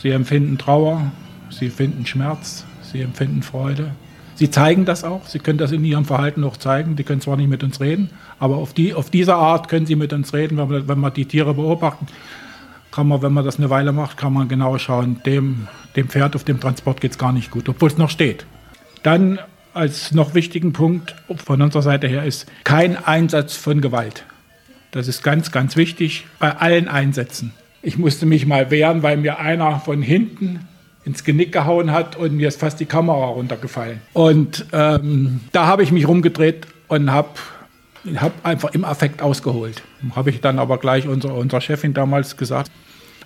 Sie 0.00 0.08
empfinden 0.08 0.56
Trauer, 0.56 1.12
sie 1.50 1.66
empfinden 1.66 2.06
Schmerz, 2.06 2.64
sie 2.82 3.00
empfinden 3.00 3.42
Freude, 3.42 3.92
Sie 4.36 4.50
zeigen 4.50 4.84
das 4.84 5.02
auch, 5.02 5.26
Sie 5.26 5.38
können 5.38 5.56
das 5.56 5.72
in 5.72 5.82
Ihrem 5.82 6.04
Verhalten 6.04 6.44
auch 6.44 6.58
zeigen. 6.58 6.94
Die 6.94 7.04
können 7.04 7.22
zwar 7.22 7.38
nicht 7.38 7.48
mit 7.48 7.64
uns 7.64 7.80
reden, 7.80 8.10
aber 8.38 8.56
auf, 8.56 8.74
die, 8.74 8.92
auf 8.92 9.08
diese 9.08 9.34
Art 9.34 9.68
können 9.68 9.86
Sie 9.86 9.96
mit 9.96 10.12
uns 10.12 10.34
reden, 10.34 10.58
wenn 10.58 10.68
wir, 10.68 10.88
wenn 10.88 11.00
wir 11.00 11.10
die 11.10 11.24
Tiere 11.24 11.54
beobachten. 11.54 12.06
Kann 12.92 13.08
man, 13.08 13.22
wenn 13.22 13.32
man 13.32 13.46
das 13.46 13.56
eine 13.56 13.70
Weile 13.70 13.92
macht, 13.92 14.18
kann 14.18 14.34
man 14.34 14.46
genau 14.46 14.76
schauen, 14.76 15.22
dem, 15.24 15.68
dem 15.96 16.08
Pferd 16.08 16.36
auf 16.36 16.44
dem 16.44 16.60
Transport 16.60 17.00
geht 17.00 17.12
es 17.12 17.18
gar 17.18 17.32
nicht 17.32 17.50
gut, 17.50 17.68
obwohl 17.68 17.88
es 17.88 17.96
noch 17.96 18.10
steht. 18.10 18.44
Dann 19.02 19.38
als 19.72 20.12
noch 20.12 20.34
wichtigen 20.34 20.74
Punkt 20.74 21.14
von 21.36 21.62
unserer 21.62 21.82
Seite 21.82 22.06
her 22.06 22.24
ist 22.24 22.46
kein 22.64 22.96
Einsatz 22.96 23.56
von 23.56 23.80
Gewalt. 23.80 24.24
Das 24.90 25.08
ist 25.08 25.22
ganz, 25.22 25.50
ganz 25.50 25.76
wichtig 25.76 26.26
bei 26.38 26.56
allen 26.56 26.88
Einsätzen. 26.88 27.52
Ich 27.82 27.96
musste 27.96 28.26
mich 28.26 28.46
mal 28.46 28.70
wehren, 28.70 29.02
weil 29.02 29.16
mir 29.16 29.38
einer 29.38 29.80
von 29.80 30.02
hinten 30.02 30.60
ins 31.06 31.22
Genick 31.22 31.52
gehauen 31.52 31.92
hat 31.92 32.16
und 32.16 32.36
mir 32.36 32.48
ist 32.48 32.58
fast 32.58 32.80
die 32.80 32.84
Kamera 32.84 33.26
runtergefallen. 33.26 34.00
Und 34.12 34.66
ähm, 34.72 35.40
da 35.52 35.66
habe 35.66 35.84
ich 35.84 35.92
mich 35.92 36.06
rumgedreht 36.06 36.66
und 36.88 37.12
habe 37.12 37.28
hab 38.16 38.32
einfach 38.44 38.74
im 38.74 38.84
Affekt 38.84 39.22
ausgeholt. 39.22 39.82
Habe 40.16 40.30
ich 40.30 40.40
dann 40.40 40.58
aber 40.58 40.78
gleich 40.78 41.06
unserer, 41.06 41.34
unserer 41.34 41.60
Chefin 41.60 41.94
damals 41.94 42.36
gesagt. 42.36 42.72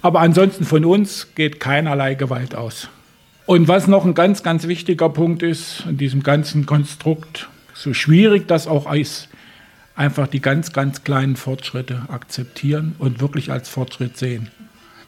Aber 0.03 0.21
ansonsten 0.21 0.65
von 0.65 0.85
uns 0.85 1.35
geht 1.35 1.59
keinerlei 1.59 2.15
Gewalt 2.15 2.55
aus. 2.55 2.89
Und 3.47 3.67
was 3.67 3.87
noch 3.87 4.05
ein 4.05 4.15
ganz, 4.15 4.43
ganz 4.43 4.67
wichtiger 4.67 5.09
Punkt 5.09 5.43
ist 5.43 5.85
in 5.89 5.97
diesem 5.97 6.23
ganzen 6.23 6.67
Konstrukt, 6.67 7.49
so 7.75 7.95
schwierig 7.95 8.47
das 8.47 8.67
auch 8.67 8.93
ist, 8.93 9.29
einfach 9.97 10.27
die 10.27 10.41
ganz, 10.41 10.73
ganz 10.73 11.03
kleinen 11.03 11.37
Fortschritte 11.37 12.03
akzeptieren 12.09 12.95
und 12.99 13.21
wirklich 13.21 13.51
als 13.51 13.71
Fortschritt 13.71 14.19
sehen. 14.19 14.51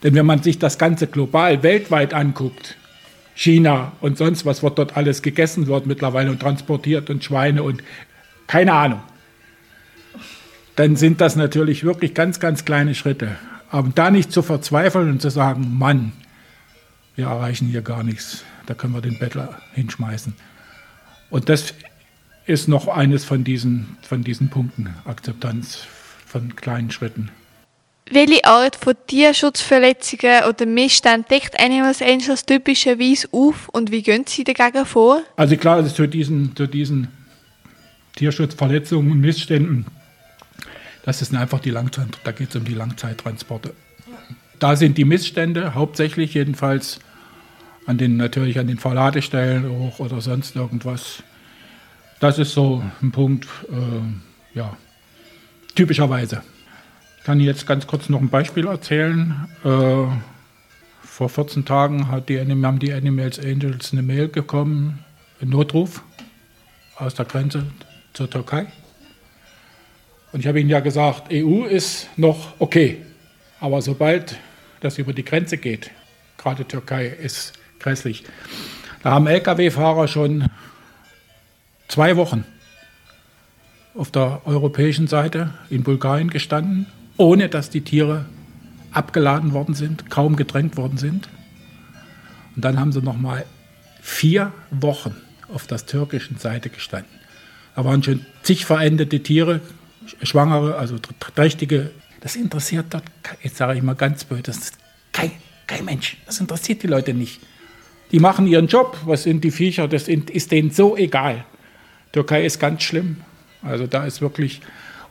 Denn 0.02 0.14
wenn 0.14 0.26
man 0.26 0.42
sich 0.42 0.59
das 0.59 0.78
Ganze 0.78 1.06
global, 1.06 1.62
weltweit 1.62 2.14
anguckt, 2.14 2.76
China 3.35 3.92
und 4.00 4.18
sonst 4.18 4.44
was, 4.44 4.62
wird 4.62 4.78
dort 4.78 4.97
alles 4.97 5.23
gegessen 5.23 5.66
wird 5.66 5.87
mittlerweile 5.87 6.30
und 6.30 6.40
transportiert 6.40 7.09
und 7.09 7.25
Schweine 7.25 7.62
und 7.62 7.82
keine 8.47 8.73
Ahnung, 8.73 9.00
dann 10.76 10.97
sind 10.97 11.21
das 11.21 11.36
natürlich 11.36 11.84
wirklich 11.84 12.15
ganz, 12.15 12.41
ganz 12.41 12.65
kleine 12.65 12.95
Schritte. 12.95 13.36
Aber 13.71 13.91
da 13.95 14.10
nicht 14.10 14.32
zu 14.32 14.43
verzweifeln 14.43 15.10
und 15.10 15.23
zu 15.23 15.30
sagen, 15.30 15.78
Mann, 15.78 16.12
wir 17.17 17.26
erreichen 17.26 17.69
hier 17.69 17.82
gar 17.82 18.02
nichts, 18.02 18.45
da 18.67 18.75
können 18.75 18.95
wir 18.95 19.00
den 19.00 19.19
Bettler 19.19 19.60
hinschmeißen. 19.73 20.34
Und 21.30 21.49
das 21.49 21.75
ist 22.45 22.69
noch 22.69 22.88
eines 22.88 23.25
von 23.25 23.45
diesen, 23.45 23.97
von 24.02 24.25
diesen 24.25 24.50
Punkten, 24.50 24.95
Akzeptanz 25.04 25.86
von 26.26 26.54
kleinen 26.56 26.91
Schritten. 26.91 27.30
Welche 28.10 28.45
Art 28.45 28.76
von 28.76 28.95
Tierschutzverletzungen 29.06 30.45
oder 30.49 30.67
Missständen 30.67 31.25
deckt 31.30 31.58
Animals 31.58 32.02
Angels 32.02 32.45
typischerweise 32.45 33.28
auf 33.32 33.69
und 33.71 33.91
wie 33.91 34.02
gehen 34.02 34.25
Sie 34.26 34.45
dagegen 34.45 34.84
vor? 34.84 35.23
Also 35.36 35.56
klar, 35.56 35.76
also 35.76 35.95
zu 35.95 36.06
diesen, 36.06 36.54
zu 36.56 36.67
diesen 36.67 37.08
Tierschutzverletzungen 38.17 39.12
und 39.12 39.21
Missständen, 39.21 39.86
das 41.04 41.23
ist 41.23 41.34
einfach 41.34 41.60
die 41.60 41.71
Langzeit, 41.71 42.08
da 42.25 42.32
geht 42.32 42.50
es 42.50 42.56
um 42.56 42.65
die 42.65 42.75
Langzeittransporte. 42.75 43.73
Da 44.58 44.76
sind 44.76 44.99
die 44.99 45.04
Missstände 45.04 45.75
hauptsächlich 45.75 46.34
jedenfalls 46.34 47.00
an 47.86 47.99
den, 47.99 48.17
natürlich 48.17 48.58
an 48.58 48.67
den 48.67 48.78
Verladestellen 48.78 49.65
auch 49.67 49.99
oder 49.99 50.21
sonst 50.21 50.54
irgendwas. 50.54 51.23
Das 52.21 52.38
ist 52.38 52.52
so 52.52 52.82
ein 53.00 53.10
Punkt, 53.10 53.49
äh, 53.71 54.56
ja, 54.56 54.76
typischerweise. 55.75 56.43
Ich 57.23 57.26
kann 57.26 57.39
jetzt 57.39 57.69
ganz 57.69 57.87
kurz 57.87 58.08
noch 58.08 58.21
ein 58.21 58.30
Beispiel 58.30 58.67
erzählen. 58.67 59.47
Äh, 59.63 60.06
vor 61.04 61.28
14 61.28 61.65
Tagen 61.65 62.08
hat 62.08 62.28
die, 62.28 62.41
haben 62.41 62.78
die 62.80 62.93
Animals 62.93 63.39
Angels 63.39 63.93
eine 63.93 64.02
Mail 64.02 64.26
bekommen, 64.26 65.04
einen 65.41 65.52
Notruf 65.52 66.02
aus 66.97 67.15
der 67.15 67.26
Grenze 67.26 67.67
zur 68.13 68.28
Türkei. 68.28 68.67
Und 70.32 70.41
ich 70.41 70.49
habe 70.49 70.58
Ihnen 70.58 70.69
ja 70.69 70.80
gesagt, 70.80 71.32
EU 71.32 71.65
ist 71.65 72.08
noch 72.17 72.54
okay. 72.58 73.00
Aber 73.61 73.82
sobald 73.82 74.37
das 74.80 74.99
über 74.99 75.13
die 75.13 75.25
Grenze 75.25 75.58
geht, 75.58 75.93
gerade 76.39 76.67
Türkei 76.67 77.06
ist 77.06 77.52
grässlich, 77.78 78.25
da 79.04 79.13
haben 79.13 79.28
Lkw-Fahrer 79.28 80.08
schon 80.08 80.49
zwei 81.87 82.17
Wochen 82.17 82.45
auf 83.95 84.11
der 84.11 84.43
europäischen 84.45 85.06
Seite 85.06 85.54
in 85.71 85.85
Bulgarien 85.85 86.28
gestanden 86.28 86.89
ohne 87.23 87.49
dass 87.49 87.71
die 87.71 87.82
Tiere 87.82 88.26
abgeladen 88.91 89.52
worden 89.52 89.75
sind, 89.75 90.11
kaum 90.11 90.35
gedrängt 90.35 90.76
worden 90.76 90.99
sind. 90.99 91.28
Und 92.56 92.65
dann 92.65 92.80
haben 92.80 92.91
sie 92.91 93.00
noch 93.00 93.17
mal 93.17 93.45
vier 94.00 94.52
Wochen 94.73 95.15
auf 95.54 95.69
der 95.69 95.78
türkischen 95.78 96.39
Seite 96.39 96.69
gestanden. 96.69 97.11
Da 97.76 97.85
waren 97.85 98.02
schon 98.02 98.26
zig 98.43 98.65
verendete 98.67 99.23
Tiere, 99.23 99.61
Schwangere, 100.23 100.76
also 100.76 100.99
trächtige. 100.99 101.93
Das 102.21 102.35
interessiert 102.35 102.87
dort, 102.91 103.04
jetzt 103.43 103.56
sage 103.56 103.78
ich 103.78 103.82
mal 103.85 103.95
ganz 103.95 104.25
böse, 104.25 104.43
das 104.43 104.58
ist 104.58 104.75
kein, 105.13 105.30
kein 105.69 105.85
Mensch. 105.85 106.17
Das 106.26 106.41
interessiert 106.41 106.82
die 106.82 106.89
Leute 106.89 107.15
nicht. 107.15 107.41
Die 108.11 108.19
machen 108.19 108.49
ihren 108.49 108.67
Job. 108.67 108.99
Was 109.04 109.23
sind 109.23 109.45
die 109.45 109.52
Viecher? 109.52 109.87
Das 109.87 110.08
ist 110.08 110.50
denen 110.50 110.73
so 110.73 110.97
egal. 110.97 111.45
Türkei 112.11 112.45
ist 112.45 112.58
ganz 112.58 112.82
schlimm. 112.82 113.19
Also 113.63 113.87
da 113.87 114.04
ist 114.04 114.21
wirklich, 114.21 114.61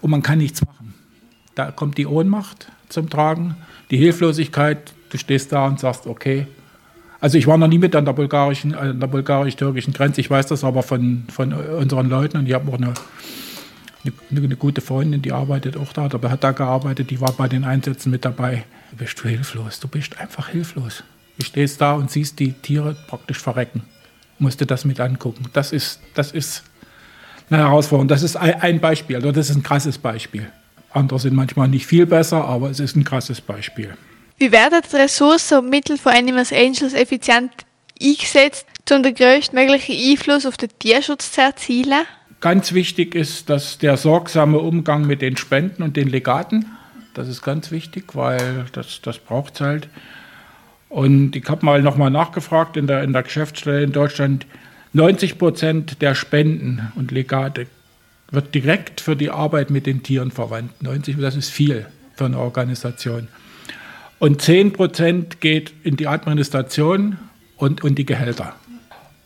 und 0.02 0.12
man 0.12 0.21
kann 0.21 0.39
nichts 0.39 0.62
machen. 0.63 0.81
Da 1.62 1.69
kommt 1.69 2.00
die 2.00 2.08
Ohnmacht 2.08 2.71
zum 2.89 3.08
Tragen, 3.12 3.56
die 3.91 3.97
Hilflosigkeit. 3.97 4.93
Du 5.12 5.19
stehst 5.19 5.52
da 5.52 5.67
und 5.67 5.80
sagst, 5.80 6.08
okay. 6.08 6.47
Also 7.19 7.38
ich 7.38 7.45
war 7.45 7.56
noch 7.60 7.67
nie 7.67 7.78
mit 7.78 7.95
an 7.95 8.04
der 8.04 8.13
bulgarischen, 8.13 8.74
an 8.74 9.00
der 9.00 9.06
bulgarisch-türkischen 9.06 9.93
Grenze. 9.93 10.21
Ich 10.21 10.30
weiß 10.32 10.47
das 10.47 10.63
aber 10.63 10.82
von, 10.82 11.26
von 11.32 11.54
unseren 11.54 12.10
Leuten 12.10 12.38
und 12.38 12.47
ich 12.47 12.56
habe 12.56 12.67
auch 12.71 12.78
eine, 12.80 12.95
eine, 14.04 14.43
eine, 14.43 14.56
gute 14.56 14.82
Freundin, 14.82 15.21
die 15.21 15.32
arbeitet 15.32 15.78
auch 15.78 15.93
da, 15.93 16.06
aber 16.06 16.32
hat 16.32 16.43
da 16.43 16.52
gearbeitet, 16.52 17.12
die 17.12 17.21
war 17.21 17.32
bei 17.34 17.47
den 17.47 17.63
Einsätzen 17.63 18.10
mit 18.10 18.26
dabei. 18.26 18.63
Du 18.89 18.97
bist 18.97 19.24
du 19.24 19.30
hilflos, 19.30 19.80
du 19.80 19.88
bist 19.88 20.19
einfach 20.19 20.50
hilflos. 20.50 21.04
Du 21.38 21.45
stehst 21.45 21.80
da 21.80 21.93
und 21.93 22.10
siehst 22.10 22.39
die 22.39 22.54
Tiere 22.54 22.95
praktisch 23.06 23.38
verrecken. 23.38 23.84
Musst 24.39 24.62
du 24.62 24.65
das 24.65 24.84
mit 24.84 25.00
angucken. 25.00 25.45
Das 25.54 25.74
ist, 25.74 26.00
das 26.15 26.32
ist 26.32 26.63
eine 27.52 27.60
Herausforderung. 27.60 28.08
Das 28.08 28.24
ist 28.24 28.36
ein 28.36 28.80
Beispiel, 28.80 29.19
das 29.19 29.52
ist 29.52 29.56
ein 29.56 29.62
krasses 29.62 30.00
Beispiel. 30.00 30.47
Andere 30.93 31.19
sind 31.19 31.34
manchmal 31.34 31.67
nicht 31.67 31.86
viel 31.86 32.06
besser, 32.06 32.45
aber 32.45 32.69
es 32.69 32.80
ist 32.80 32.95
ein 32.95 33.04
krasses 33.04 33.41
Beispiel. 33.41 33.95
Wie 34.38 34.51
werden 34.51 34.82
die 34.91 34.95
Ressourcen 34.95 35.60
und 35.60 35.69
Mittel 35.69 35.97
von 35.97 36.13
Animals 36.13 36.51
Angels 36.51 36.93
effizient 36.93 37.51
eingesetzt, 38.01 38.65
um 38.91 39.04
den 39.04 39.13
größtmöglichen 39.13 39.95
Einfluss 39.95 40.45
auf 40.45 40.58
den 40.58 40.69
Tierschutz 40.80 41.32
zu 41.32 41.41
erzielen? 41.41 42.06
Ganz 42.39 42.73
wichtig 42.73 43.13
ist, 43.13 43.49
dass 43.49 43.77
der 43.77 43.97
sorgsame 43.97 44.58
Umgang 44.58 45.06
mit 45.06 45.21
den 45.21 45.38
Spenden 45.38 45.84
und 45.84 45.95
den 45.95 46.08
Legaten, 46.08 46.65
das 47.13 47.27
ist 47.27 47.43
ganz 47.43 47.71
wichtig, 47.71 48.15
weil 48.15 48.65
das, 48.71 49.01
das 49.01 49.19
braucht 49.19 49.56
es 49.56 49.62
halt. 49.62 49.89
Und 50.89 51.36
ich 51.36 51.47
habe 51.47 51.65
mal 51.65 51.82
nochmal 51.82 52.10
nachgefragt 52.10 52.77
in 52.77 52.88
der, 52.88 53.04
in 53.04 53.13
der 53.13 53.23
Geschäftsstelle 53.23 53.84
in 53.84 53.91
Deutschland, 53.91 54.45
90 54.93 55.38
Prozent 55.38 56.01
der 56.01 56.15
Spenden 56.15 56.91
und 56.95 57.12
Legate 57.12 57.67
wird 58.32 58.56
direkt 58.56 59.02
für 59.02 59.15
die 59.15 59.30
Arbeit 59.30 59.70
mit 59.70 59.86
den 59.86 60.04
Tieren 60.04 60.32
verwandt. 60.32 60.82
90, 60.82 61.17
das 61.20 61.36
ist 61.36 61.50
viel 61.50 61.86
für 62.15 62.26
eine 62.26 62.39
Organisation. 62.39 63.28
Und 64.20 64.41
10 64.41 64.74
Prozent 64.74 65.41
geht 65.41 65.74
in 65.84 65.98
die 65.98 66.08
Administration 66.08 67.17
und, 67.58 67.84
und 67.84 67.96
die 67.96 68.06
Gehälter. 68.06 68.56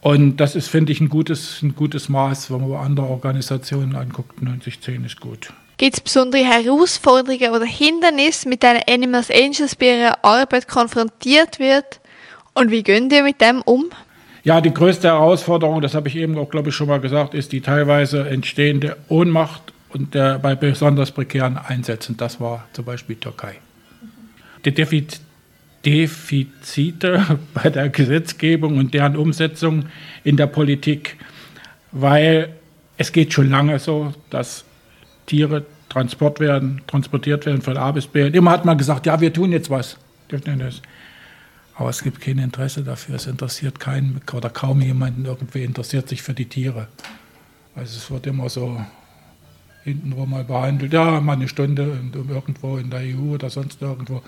Und 0.01 0.37
das 0.37 0.55
ist, 0.55 0.67
finde 0.67 0.91
ich, 0.91 1.01
ein 1.01 1.09
gutes, 1.09 1.61
ein 1.61 1.75
gutes 1.75 2.09
Maß, 2.09 2.51
wenn 2.51 2.67
man 2.67 2.79
andere 2.79 3.07
Organisationen 3.07 3.95
anguckt. 3.95 4.39
90-10 4.39 5.05
ist 5.05 5.19
gut. 5.19 5.51
Gibt 5.77 5.95
es 5.95 5.99
besondere 5.99 6.45
Herausforderungen 6.45 7.51
oder 7.51 7.65
Hindernisse, 7.65 8.47
mit 8.47 8.63
denen 8.63 8.81
Animals 8.87 9.29
Angels 9.29 9.75
bei 9.75 9.97
ihrer 9.97 10.23
Arbeit 10.23 10.67
konfrontiert 10.67 11.59
wird? 11.59 11.99
Und 12.53 12.71
wie 12.71 12.83
gehen 12.83 13.09
die 13.09 13.21
mit 13.21 13.41
dem 13.41 13.61
um? 13.63 13.85
Ja, 14.45 14.61
die 14.61 14.71
größte 14.71 15.07
Herausforderung, 15.07 15.81
das 15.81 15.95
habe 15.95 16.07
ich 16.07 16.15
eben 16.15 16.37
auch, 16.37 16.51
glaube 16.51 16.69
ich, 16.69 16.75
schon 16.75 16.87
mal 16.87 16.99
gesagt, 16.99 17.33
ist 17.33 17.51
die 17.51 17.61
teilweise 17.61 18.29
entstehende 18.29 18.95
Ohnmacht 19.09 19.73
und 19.89 20.13
der, 20.13 20.37
bei 20.37 20.53
besonders 20.53 21.09
prekären 21.11 21.57
Einsätzen. 21.57 22.15
Das 22.15 22.39
war 22.39 22.67
zum 22.71 22.85
Beispiel 22.85 23.15
Türkei. 23.15 23.55
Die 24.63 24.71
Defizite 25.83 27.39
bei 27.55 27.71
der 27.71 27.89
Gesetzgebung 27.89 28.77
und 28.77 28.93
deren 28.93 29.15
Umsetzung 29.15 29.87
in 30.23 30.37
der 30.37 30.45
Politik, 30.45 31.17
weil 31.91 32.49
es 32.97 33.11
geht 33.11 33.33
schon 33.33 33.49
lange 33.49 33.79
so, 33.79 34.13
dass 34.29 34.63
Tiere 35.25 35.65
transport 35.89 36.39
werden, 36.39 36.83
transportiert 36.85 37.47
werden 37.47 37.63
von 37.63 37.77
A 37.77 37.91
bis 37.91 38.05
B. 38.05 38.25
Und 38.25 38.35
immer 38.35 38.51
hat 38.51 38.63
man 38.63 38.77
gesagt, 38.77 39.07
ja, 39.07 39.19
wir 39.19 39.33
tun 39.33 39.51
jetzt 39.51 39.71
was. 39.71 39.97
Aber 41.75 41.89
es 41.89 42.03
gibt 42.03 42.21
kein 42.21 42.37
Interesse 42.37 42.83
dafür. 42.83 43.15
Es 43.15 43.27
interessiert 43.27 43.79
keinen 43.79 44.21
oder 44.31 44.49
kaum 44.49 44.81
jemanden 44.81 45.25
irgendwie 45.25 45.63
interessiert 45.63 46.07
sich 46.07 46.21
für 46.21 46.33
die 46.33 46.45
Tiere. 46.45 46.87
Also 47.75 47.97
es 47.97 48.09
wird 48.09 48.25
immer 48.27 48.49
so 48.49 48.79
hintenrum 49.83 50.31
mal 50.31 50.43
behandelt, 50.43 50.93
ja, 50.93 51.19
mal 51.19 51.33
eine 51.33 51.47
Stunde 51.47 51.99
irgendwo 52.13 52.77
in 52.77 52.89
der 52.89 53.01
EU 53.01 53.33
oder 53.33 53.49
sonst 53.49 53.81
irgendwo. 53.81 54.23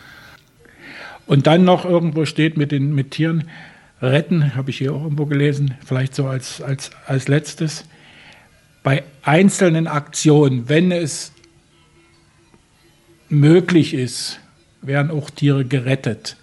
Und 1.25 1.47
dann 1.47 1.63
noch 1.63 1.83
irgendwo 1.83 2.25
steht 2.25 2.57
mit 2.57 2.71
den 2.71 2.93
mit 2.93 3.11
Tieren 3.11 3.49
retten, 4.01 4.55
habe 4.55 4.69
ich 4.69 4.77
hier 4.77 4.93
auch 4.93 5.03
irgendwo 5.03 5.25
gelesen, 5.25 5.73
vielleicht 5.83 6.13
so 6.15 6.27
als, 6.27 6.61
als, 6.61 6.91
als 7.05 7.27
letztes. 7.27 7.85
Bei 8.83 9.03
einzelnen 9.23 9.87
Aktionen, 9.87 10.69
wenn 10.69 10.91
es 10.91 11.33
möglich 13.29 13.93
ist, 13.93 14.39
werden 14.81 15.11
auch 15.11 15.29
Tiere 15.29 15.65
gerettet. 15.65 16.36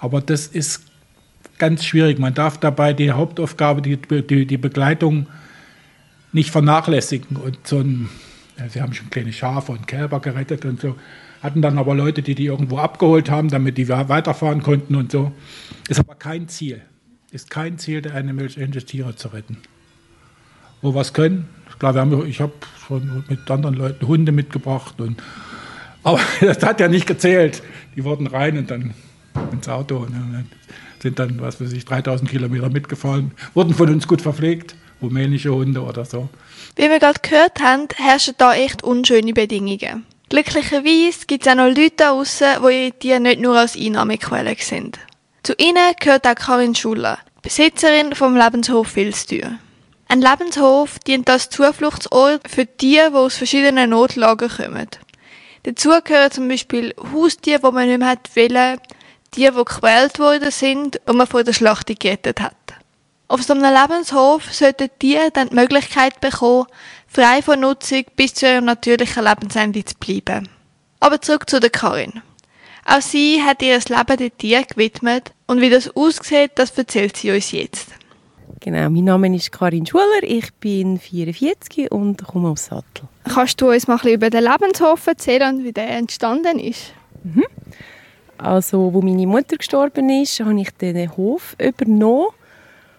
Aber 0.00 0.20
das 0.20 0.46
ist 0.46 0.82
ganz 1.58 1.84
schwierig. 1.84 2.18
Man 2.18 2.34
darf 2.34 2.58
dabei 2.58 2.92
die 2.92 3.12
Hauptaufgabe, 3.12 3.82
die, 3.82 3.96
die, 3.96 4.46
die 4.46 4.56
Begleitung 4.56 5.26
nicht 6.32 6.50
vernachlässigen. 6.50 7.36
Und 7.36 7.66
so 7.66 7.78
ein, 7.78 8.08
sie 8.68 8.80
haben 8.80 8.94
schon 8.94 9.10
kleine 9.10 9.32
Schafe 9.32 9.72
und 9.72 9.86
Kälber 9.86 10.20
gerettet 10.20 10.64
und 10.64 10.80
so, 10.80 10.96
hatten 11.42 11.62
dann 11.62 11.78
aber 11.78 11.94
Leute, 11.94 12.22
die 12.22 12.34
die 12.34 12.46
irgendwo 12.46 12.78
abgeholt 12.78 13.30
haben, 13.30 13.48
damit 13.48 13.78
die 13.78 13.88
weiterfahren 13.88 14.62
konnten 14.62 14.94
und 14.94 15.12
so. 15.12 15.32
Ist 15.88 16.00
aber 16.00 16.14
kein 16.14 16.48
Ziel. 16.48 16.82
Ist 17.30 17.50
kein 17.50 17.78
Ziel, 17.78 18.02
der 18.02 18.14
eine 18.14 18.32
Milch 18.32 18.56
Tiere 18.86 19.14
zu 19.14 19.28
retten. 19.28 19.58
Wo 20.82 20.94
wir 20.94 21.00
es 21.02 21.12
können, 21.12 21.48
klar, 21.78 21.94
wir 21.94 22.00
haben, 22.00 22.26
ich 22.26 22.40
habe 22.40 22.52
schon 22.86 23.24
mit 23.28 23.50
anderen 23.50 23.74
Leuten 23.74 24.06
Hunde 24.06 24.32
mitgebracht 24.32 25.00
und 25.00 25.22
aber 26.02 26.20
das 26.40 26.62
hat 26.62 26.80
ja 26.80 26.88
nicht 26.88 27.06
gezählt. 27.06 27.62
Die 27.96 28.04
wurden 28.04 28.26
rein 28.26 28.56
und 28.56 28.70
dann 28.70 28.94
ins 29.52 29.68
Auto 29.68 29.96
und 29.98 30.12
dann 30.12 30.46
sind 31.02 31.18
dann, 31.18 31.40
was 31.40 31.60
weiß 31.60 31.72
ich, 31.72 31.84
3000 31.84 32.30
Kilometer 32.30 32.68
mitgefahren, 32.68 33.32
wurden 33.54 33.74
von 33.74 33.88
uns 33.88 34.06
gut 34.06 34.22
verpflegt, 34.22 34.74
rumänische 35.02 35.52
Hunde 35.54 35.82
oder 35.82 36.04
so. 36.04 36.28
Wie 36.76 36.88
wir 36.88 36.98
gerade 36.98 37.20
gehört 37.22 37.60
haben, 37.60 37.88
herrschen 37.96 38.34
da 38.38 38.54
echt 38.54 38.82
unschöne 38.82 39.32
Bedingungen. 39.32 40.04
Glücklicherweise 40.28 41.26
gibt 41.26 41.46
es 41.46 41.52
auch 41.52 41.56
noch 41.56 41.66
Leute 41.66 41.92
da 41.96 42.12
draussen, 42.12 42.48
die 42.62 42.84
ihre 42.84 42.92
Tiere 42.92 43.20
nicht 43.20 43.40
nur 43.40 43.58
als 43.58 43.76
Einnahmequelle 43.76 44.54
sind. 44.58 44.98
Zu 45.42 45.54
ihnen 45.58 45.94
gehört 45.98 46.26
auch 46.26 46.34
Karin 46.34 46.74
Schuller, 46.74 47.18
Besitzerin 47.42 48.14
vom 48.14 48.36
Lebenshof 48.36 48.94
Wilstür. 48.94 49.58
Ein 50.06 50.20
Lebenshof 50.20 50.98
dient 51.00 51.30
als 51.30 51.50
Zufluchtsort 51.50 52.48
für 52.48 52.66
Tiere, 52.66 53.10
die 53.10 53.16
aus 53.16 53.36
verschiedenen 53.36 53.90
Notlagen 53.90 54.48
kommen. 54.48 54.88
Dazu 55.62 55.90
gehören 56.04 56.30
zum 56.30 56.48
Beispiel 56.48 56.94
Haustiere, 57.12 57.60
die 57.60 57.72
man 57.72 57.88
nicht 57.88 57.98
mehr 57.98 58.16
wollen, 58.34 58.80
die, 59.34 59.46
die 59.46 59.50
gequält 59.50 60.18
worden 60.18 60.50
sind 60.50 61.00
und 61.06 61.16
man 61.16 61.26
vor 61.26 61.44
der 61.44 61.52
Schlachtung 61.52 61.96
gerettet 61.98 62.40
hat. 62.40 62.54
Auf 63.28 63.42
so 63.42 63.52
einem 63.52 63.62
Lebenshof 63.62 64.52
sollten 64.52 64.90
die 65.00 65.18
dann 65.32 65.50
die 65.50 65.54
Möglichkeit 65.54 66.20
bekommen, 66.20 66.66
frei 67.06 67.42
von 67.42 67.60
Nutzung 67.60 68.04
bis 68.16 68.34
zu 68.34 68.46
ihrem 68.46 68.64
natürlichen 68.64 69.24
Lebensende 69.24 69.84
zu 69.84 69.94
bleiben. 70.00 70.48
Aber 70.98 71.20
zurück 71.20 71.48
zu 71.48 71.60
der 71.60 71.70
Karin. 71.70 72.22
Auch 72.84 73.00
sie 73.00 73.42
hat 73.42 73.62
ihr 73.62 73.78
Leben 73.78 74.16
den 74.16 74.36
Tieren 74.36 74.64
gewidmet 74.68 75.32
und 75.46 75.60
wie 75.60 75.70
das 75.70 75.94
aussieht, 75.94 76.52
das 76.56 76.76
erzählt 76.76 77.16
sie 77.16 77.30
uns 77.30 77.52
jetzt. 77.52 77.88
Genau, 78.58 78.90
mein 78.90 79.04
Name 79.04 79.34
ist 79.36 79.52
Karin 79.52 79.86
Schuler, 79.86 80.22
ich 80.22 80.52
bin 80.54 80.98
44 80.98 81.90
und 81.92 82.24
komme 82.26 82.48
aus 82.48 82.66
Sattel. 82.66 83.08
Kannst 83.32 83.60
du 83.60 83.70
uns 83.70 83.86
mal 83.86 83.94
ein 83.94 83.98
bisschen 84.00 84.14
über 84.16 84.30
den 84.30 84.44
Lebenshof 84.44 85.06
erzählen 85.06 85.56
und 85.56 85.64
wie 85.64 85.72
der 85.72 85.88
entstanden 85.90 86.58
ist? 86.58 86.92
Mhm. 87.22 87.44
Also, 88.42 88.94
wo 88.94 89.02
meine 89.02 89.26
Mutter 89.26 89.56
gestorben 89.56 90.08
ist, 90.08 90.40
habe 90.40 90.58
ich 90.60 90.70
den 90.70 91.14
Hof 91.16 91.54
übernommen. 91.58 92.28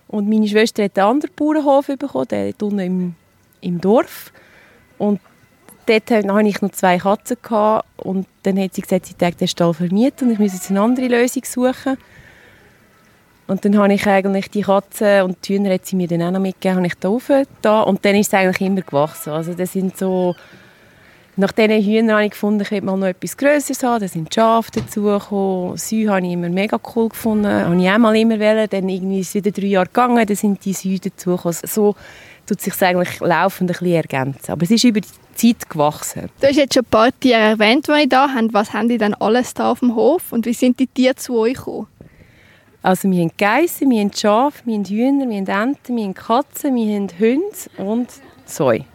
Und 0.07 0.29
meine 0.29 0.47
Schwester 0.47 0.83
hat 0.83 0.99
einen 0.99 1.07
anderen 1.07 1.33
Bauernhof 1.35 1.87
bekommen, 1.87 2.27
der 2.29 2.53
unten 2.61 2.79
im, 2.79 3.15
im 3.61 3.81
Dorf. 3.81 4.31
Und 4.97 5.19
dort 5.87 6.11
hatte 6.11 6.47
ich 6.47 6.61
noch 6.61 6.71
zwei 6.71 6.99
Katzen. 6.99 7.37
Gehabt. 7.41 7.87
Und 7.97 8.27
dann 8.43 8.59
hat 8.59 8.75
sie 8.75 8.81
gesagt, 8.81 9.07
sie 9.07 9.13
täte 9.15 9.37
den 9.37 9.47
Stall 9.47 9.73
vermieten 9.73 10.27
und 10.27 10.33
ich 10.33 10.39
muss 10.39 10.53
jetzt 10.53 10.69
eine 10.69 10.81
andere 10.81 11.07
Lösung 11.07 11.43
suchen. 11.45 11.97
Und 13.47 13.65
dann 13.65 13.77
habe 13.77 13.93
ich 13.93 14.05
eigentlich 14.05 14.51
die 14.51 14.61
Katzen 14.61 15.23
und 15.23 15.37
die 15.47 15.55
Hühner 15.55 15.73
hat 15.73 15.85
sie 15.85 15.95
mir 15.95 16.07
dann 16.07 16.21
auch 16.21 16.31
noch 16.31 16.39
mitgegeben, 16.39 16.77
habe 16.77 16.87
ich 16.87 17.47
da. 17.61 17.81
Und 17.81 18.05
dann 18.05 18.15
ist 18.15 18.27
es 18.27 18.33
eigentlich 18.33 18.61
immer 18.61 18.81
gewachsen. 18.81 19.31
Also 19.31 19.53
das 19.53 19.73
sind 19.73 19.97
so 19.97 20.35
nach 21.37 21.51
diesen 21.53 21.81
Hühnern 21.81 22.15
habe 22.15 22.25
ich 22.25 22.31
gefunden, 22.31 22.61
ich 22.61 22.71
will 22.71 22.81
mal 22.81 22.97
noch 22.97 23.07
etwas 23.07 23.37
Größeres 23.37 23.83
haben. 23.83 24.01
Da 24.01 24.07
sind 24.07 24.33
Schafe 24.33 24.71
dazugekommen. 24.71 25.77
Säue 25.77 26.09
habe 26.09 26.25
ich 26.25 26.33
immer 26.33 26.49
mega 26.49 26.79
cool 26.95 27.09
gefunden. 27.09 27.47
Habe 27.47 27.81
ich 27.81 27.89
auch 27.89 27.97
mal 27.97 28.15
immer 28.15 28.39
wollen. 28.39 28.67
Dann 28.69 28.89
irgendwie 28.89 29.21
ist 29.21 29.29
es 29.29 29.35
wieder 29.35 29.51
drei 29.51 29.67
Jahre 29.67 29.87
gegangen, 29.87 30.25
dann 30.25 30.35
sind 30.35 30.63
die 30.65 30.73
Säue 30.73 30.99
dazugekommen. 30.99 31.57
So 31.63 31.95
tut 32.45 32.57
es 32.57 32.65
sich 32.65 32.81
eigentlich 32.81 33.19
laufend 33.21 33.71
ein 33.71 33.73
bisschen 33.73 33.93
ergänzen. 33.93 34.51
Aber 34.51 34.63
es 34.63 34.71
ist 34.71 34.83
über 34.83 34.99
die 34.99 35.07
Zeit 35.35 35.69
gewachsen. 35.69 36.29
Du 36.41 36.47
hast 36.47 36.57
jetzt 36.57 36.73
schon 36.73 36.83
ein 36.83 36.89
paar 36.89 37.17
Tiere 37.17 37.39
erwähnt, 37.39 37.87
die 37.87 38.03
ich 38.03 38.09
da 38.09 38.27
haben. 38.29 38.53
Was 38.53 38.73
haben 38.73 38.89
die 38.89 38.97
dann 38.97 39.13
alles 39.13 39.53
da 39.53 39.71
auf 39.71 39.79
dem 39.79 39.95
Hof? 39.95 40.33
Und 40.33 40.45
wie 40.45 40.53
sind 40.53 40.79
die 40.79 40.87
Tiere 40.87 41.15
zu 41.15 41.37
euch 41.37 41.55
gekommen? 41.55 41.87
Also 42.83 43.09
wir 43.09 43.21
haben 43.21 43.31
Geissen, 43.37 43.89
wir 43.91 44.01
haben 44.01 44.11
Schafe, 44.11 44.63
wir 44.65 44.75
haben 44.75 44.85
Hühner, 44.85 45.29
wir 45.29 45.37
haben 45.37 45.69
Enten, 45.69 45.95
wir 45.95 46.03
haben 46.03 46.13
Katzen, 46.15 46.75
wir 46.75 46.95
haben 46.95 47.09
Hunde 47.19 47.55
und 47.77 48.09
Säue. 48.45 48.85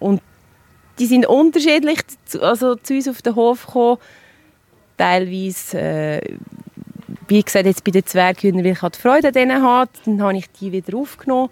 Und 0.00 0.20
die 0.98 1.06
sind 1.06 1.26
unterschiedlich 1.26 2.00
zu, 2.26 2.42
also 2.42 2.74
zu 2.76 2.94
uns 2.94 3.08
auf 3.08 3.22
den 3.22 3.34
Hof 3.34 3.66
gekommen. 3.66 3.98
Teilweise, 4.96 5.78
äh, 5.78 6.20
wie 7.28 7.42
gesagt, 7.42 7.66
jetzt 7.66 7.84
bei 7.84 7.90
den 7.90 8.04
Zwerghühnern, 8.04 8.64
weil 8.64 8.72
ich 8.72 8.82
halt 8.82 8.96
Freude 8.96 9.28
an 9.28 9.34
denen 9.34 9.62
hatte, 9.62 9.92
dann 10.04 10.22
habe 10.22 10.36
ich 10.36 10.50
die 10.60 10.72
wieder 10.72 10.96
aufgenommen. 10.96 11.50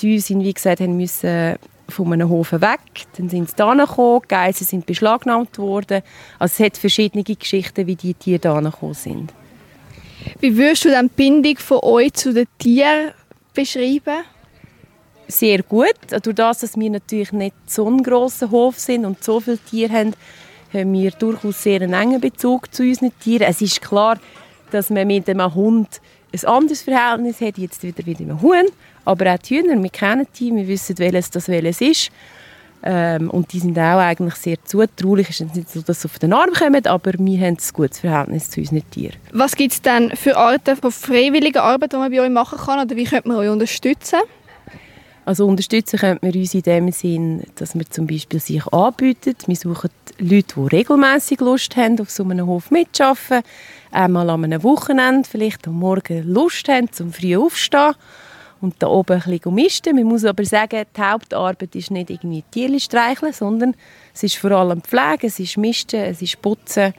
Die 0.00 0.18
sind, 0.20 0.42
wie 0.42 0.52
gesagt, 0.52 0.80
haben 0.80 0.96
müssen 0.96 1.56
von 1.88 2.12
einem 2.12 2.28
Hof 2.28 2.52
weg. 2.52 2.80
Dann 3.16 3.28
sind 3.28 3.48
sie 3.50 3.56
hierher 3.56 3.86
gekommen, 3.86 4.20
die 4.24 4.28
Geissen 4.28 4.64
sind 4.64 4.86
beschlagnahmt 4.86 5.58
worden. 5.58 6.02
Also 6.38 6.62
es 6.62 6.66
hat 6.66 6.76
verschiedene 6.76 7.24
Geschichten, 7.24 7.86
wie 7.86 7.96
die 7.96 8.14
Tiere 8.14 8.40
hierher 8.40 8.70
gekommen 8.70 8.94
sind. 8.94 9.32
Wie 10.40 10.56
würdest 10.56 10.84
du 10.84 10.90
dann 10.90 11.08
die 11.08 11.14
Bindung 11.14 11.58
von 11.58 11.80
euch 11.82 12.12
zu 12.14 12.32
den 12.32 12.46
Tieren 12.58 13.12
beschreiben? 13.52 14.24
Sehr 15.28 15.62
gut. 15.62 15.94
Durch 16.10 16.36
das, 16.36 16.58
dass 16.58 16.76
wir 16.76 16.90
natürlich 16.90 17.32
nicht 17.32 17.54
so 17.66 17.86
einen 17.86 18.02
grossen 18.02 18.50
Hof 18.50 18.78
sind 18.78 19.04
und 19.04 19.22
so 19.22 19.40
viele 19.40 19.58
Tiere 19.58 19.92
haben, 19.92 20.14
haben 20.72 20.92
wir 20.92 21.10
durchaus 21.12 21.62
sehr 21.62 21.80
einen 21.82 21.92
engen 21.92 22.20
Bezug 22.20 22.74
zu 22.74 22.82
unseren 22.82 23.12
Tieren. 23.20 23.46
Es 23.48 23.60
ist 23.60 23.80
klar, 23.80 24.18
dass 24.70 24.90
man 24.90 25.06
mit 25.06 25.28
einem 25.28 25.54
Hund 25.54 26.00
ein 26.32 26.48
anderes 26.48 26.82
Verhältnis 26.82 27.40
hat, 27.40 27.58
jetzt 27.58 27.82
wieder 27.82 28.02
mit 28.04 28.20
einem 28.20 28.42
Huhn. 28.42 28.66
Aber 29.04 29.32
auch 29.32 29.38
die 29.38 29.58
Hühner, 29.58 29.80
wir 29.80 29.90
kennen 29.90 30.26
die, 30.38 30.54
wir 30.54 30.66
wissen, 30.66 30.98
welches 30.98 31.30
das 31.30 31.48
welches 31.48 31.80
ist. 31.80 32.10
Ähm, 32.86 33.30
und 33.30 33.52
die 33.52 33.60
sind 33.60 33.78
auch 33.78 33.98
eigentlich 33.98 34.34
sehr 34.34 34.62
zutraulich. 34.62 35.30
Es 35.30 35.40
ist 35.40 35.54
nicht 35.54 35.70
so, 35.70 35.80
dass 35.80 36.02
sie 36.02 36.08
auf 36.08 36.18
den 36.18 36.32
Arm 36.32 36.50
kommen, 36.52 36.86
aber 36.86 37.12
wir 37.14 37.40
haben 37.40 37.56
ein 37.56 37.58
gutes 37.72 38.00
Verhältnis 38.00 38.50
zu 38.50 38.60
unseren 38.60 38.90
Tieren. 38.90 39.16
Was 39.32 39.56
gibt 39.56 39.72
es 39.72 39.80
denn 39.80 40.14
für 40.14 40.36
Arten 40.36 40.76
von 40.76 40.92
freiwilliger 40.92 41.62
Arbeit, 41.62 41.92
die 41.92 41.96
man 41.96 42.10
bei 42.10 42.20
euch 42.20 42.30
machen 42.30 42.58
kann? 42.58 42.84
Oder 42.84 42.94
wie 42.94 43.04
könnte 43.04 43.28
man 43.28 43.38
euch 43.38 43.48
unterstützen? 43.48 44.18
Also 45.26 45.46
unterstützen 45.46 45.98
könnte 45.98 46.26
man 46.26 46.34
uns 46.34 46.54
in 46.54 46.62
dem 46.62 46.92
Sinn, 46.92 47.42
dass 47.54 47.74
wir 47.74 47.88
zum 47.88 48.06
Beispiel 48.06 48.40
sich 48.40 48.66
anbieten. 48.66 49.34
Wir 49.46 49.56
suchen 49.56 49.90
Leute, 50.18 50.54
die 50.56 50.76
regelmäßig 50.76 51.40
Lust 51.40 51.76
haben, 51.76 51.98
auf 52.00 52.10
so 52.10 52.24
einem 52.24 52.46
Hof 52.46 52.70
mitzuarbeiten. 52.70 53.42
Einmal 53.90 54.28
an 54.28 54.44
einem 54.44 54.62
Wochenende, 54.62 55.26
vielleicht 55.28 55.66
am 55.66 55.78
Morgen 55.78 56.30
Lust 56.30 56.68
haben, 56.68 56.92
zum 56.92 57.12
früh 57.12 57.36
aufstehen 57.36 57.94
und 58.60 58.74
da 58.80 58.88
oben 58.88 59.22
ein 59.22 59.30
bisschen 59.30 59.54
misten. 59.54 59.96
Man 59.96 60.04
muss 60.04 60.24
aber 60.24 60.44
sagen, 60.44 60.84
die 60.94 61.00
Hauptarbeit 61.00 61.74
ist 61.74 61.90
nicht 61.90 62.10
irgendwie 62.10 62.44
Tierchen 62.50 62.80
streicheln, 62.80 63.32
sondern 63.32 63.74
es 64.12 64.24
ist 64.24 64.36
vor 64.36 64.50
allem 64.52 64.82
Pflege, 64.82 65.28
es 65.28 65.38
ist 65.38 65.56
Misten, 65.56 66.00
es 66.00 66.20
ist 66.20 66.40
Putzen. 66.42 66.92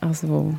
Also 0.00 0.54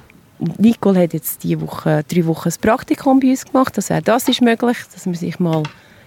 Nicole 0.58 1.02
hat 1.02 1.14
jetzt 1.14 1.44
diese 1.44 1.62
Woche, 1.62 2.04
drei 2.08 2.26
Wochen 2.26 2.50
ein 2.50 2.62
Praktikum 2.62 3.20
bei 3.20 3.30
uns 3.30 3.46
gemacht. 3.46 3.76
Also 3.76 3.94
auch 3.94 4.02
das 4.02 4.28
ist 4.28 4.42
möglich, 4.42 4.78
dass 4.92 5.06
man 5.06 5.16
sich 5.16 5.40
mal 5.40 5.64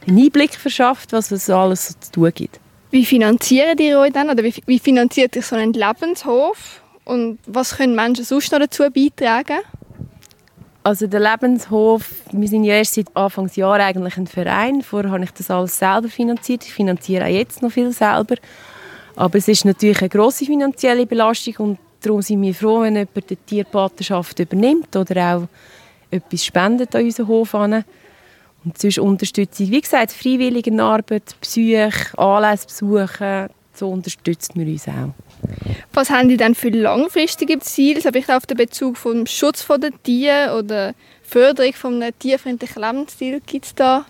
einen 0.06 0.18
Einblick 0.18 0.54
verschafft, 0.54 1.12
was 1.12 1.30
es 1.30 1.50
alles 1.50 1.88
so 1.88 1.94
zu 2.00 2.12
tun 2.12 2.32
gibt. 2.34 2.60
Wie 2.90 3.04
finanzieren 3.04 3.76
die 3.76 3.94
euch 3.94 4.12
dann? 4.12 4.30
Oder 4.30 4.44
wie, 4.44 4.54
wie 4.66 4.78
finanziert 4.78 5.34
sich 5.34 5.46
so 5.46 5.56
ein 5.56 5.72
Lebenshof? 5.72 6.80
Und 7.04 7.38
was 7.46 7.76
können 7.76 7.94
Menschen 7.94 8.24
sonst 8.24 8.52
noch 8.52 8.58
dazu 8.58 8.84
beitragen? 8.90 9.58
Also 10.82 11.08
der 11.08 11.20
Lebenshof, 11.20 12.08
wir 12.30 12.48
sind 12.48 12.64
ja 12.64 12.74
erst 12.74 12.94
seit 12.94 13.14
Anfangsjahr 13.16 13.80
eigentlich 13.80 14.16
ein 14.16 14.26
Verein. 14.28 14.82
Vorher 14.82 15.10
habe 15.10 15.24
ich 15.24 15.32
das 15.32 15.50
alles 15.50 15.76
selber 15.78 16.08
finanziert. 16.08 16.64
Ich 16.64 16.72
finanziere 16.72 17.24
auch 17.24 17.28
jetzt 17.28 17.60
noch 17.60 17.72
viel 17.72 17.90
selber. 17.90 18.36
Aber 19.16 19.36
es 19.36 19.48
ist 19.48 19.64
natürlich 19.64 20.00
eine 20.00 20.08
grosse 20.08 20.44
finanzielle 20.44 21.06
Belastung 21.06 21.54
und 21.58 21.78
darum 22.00 22.22
sind 22.22 22.40
wir 22.42 22.54
froh, 22.54 22.82
wenn 22.82 22.94
jemand 22.94 23.30
die 23.30 23.36
Tierpatenschaft 23.36 24.38
übernimmt 24.38 24.94
oder 24.94 25.34
auch 25.34 25.48
etwas 26.10 26.44
spendet 26.44 26.94
an 26.94 27.04
unseren 27.04 27.26
Hof. 27.26 27.54
An. 27.54 27.84
Und 28.66 28.76
sonst 28.76 28.98
unterstütze 28.98 29.62
ich, 29.62 29.70
wie 29.70 29.80
gesagt, 29.80 30.10
Freiwilligenarbeit, 30.10 31.36
Besuche, 31.40 32.18
Anlässe 32.18 32.66
besuchen. 32.66 33.48
So 33.72 33.90
unterstützt 33.90 34.56
man 34.56 34.66
uns 34.66 34.88
auch. 34.88 35.14
Was 35.92 36.10
haben 36.10 36.28
die 36.28 36.36
denn 36.36 36.54
für 36.54 36.70
langfristige 36.70 37.60
Ziele? 37.60 37.96
Also 37.96 38.10
vielleicht 38.10 38.30
auf 38.30 38.46
den 38.46 38.56
Bezug 38.56 38.96
vom 38.96 39.24
Schutz 39.26 39.64
der 39.68 39.92
Tiere 40.02 40.58
oder 40.58 40.94
Förderung 41.22 41.72
von 41.74 42.02
einem 42.02 42.18
tierfreundlichen 42.18 42.82
Lebensstil 42.82 43.40
gibt 43.46 43.66
es 43.66 43.74
da? 43.74 44.04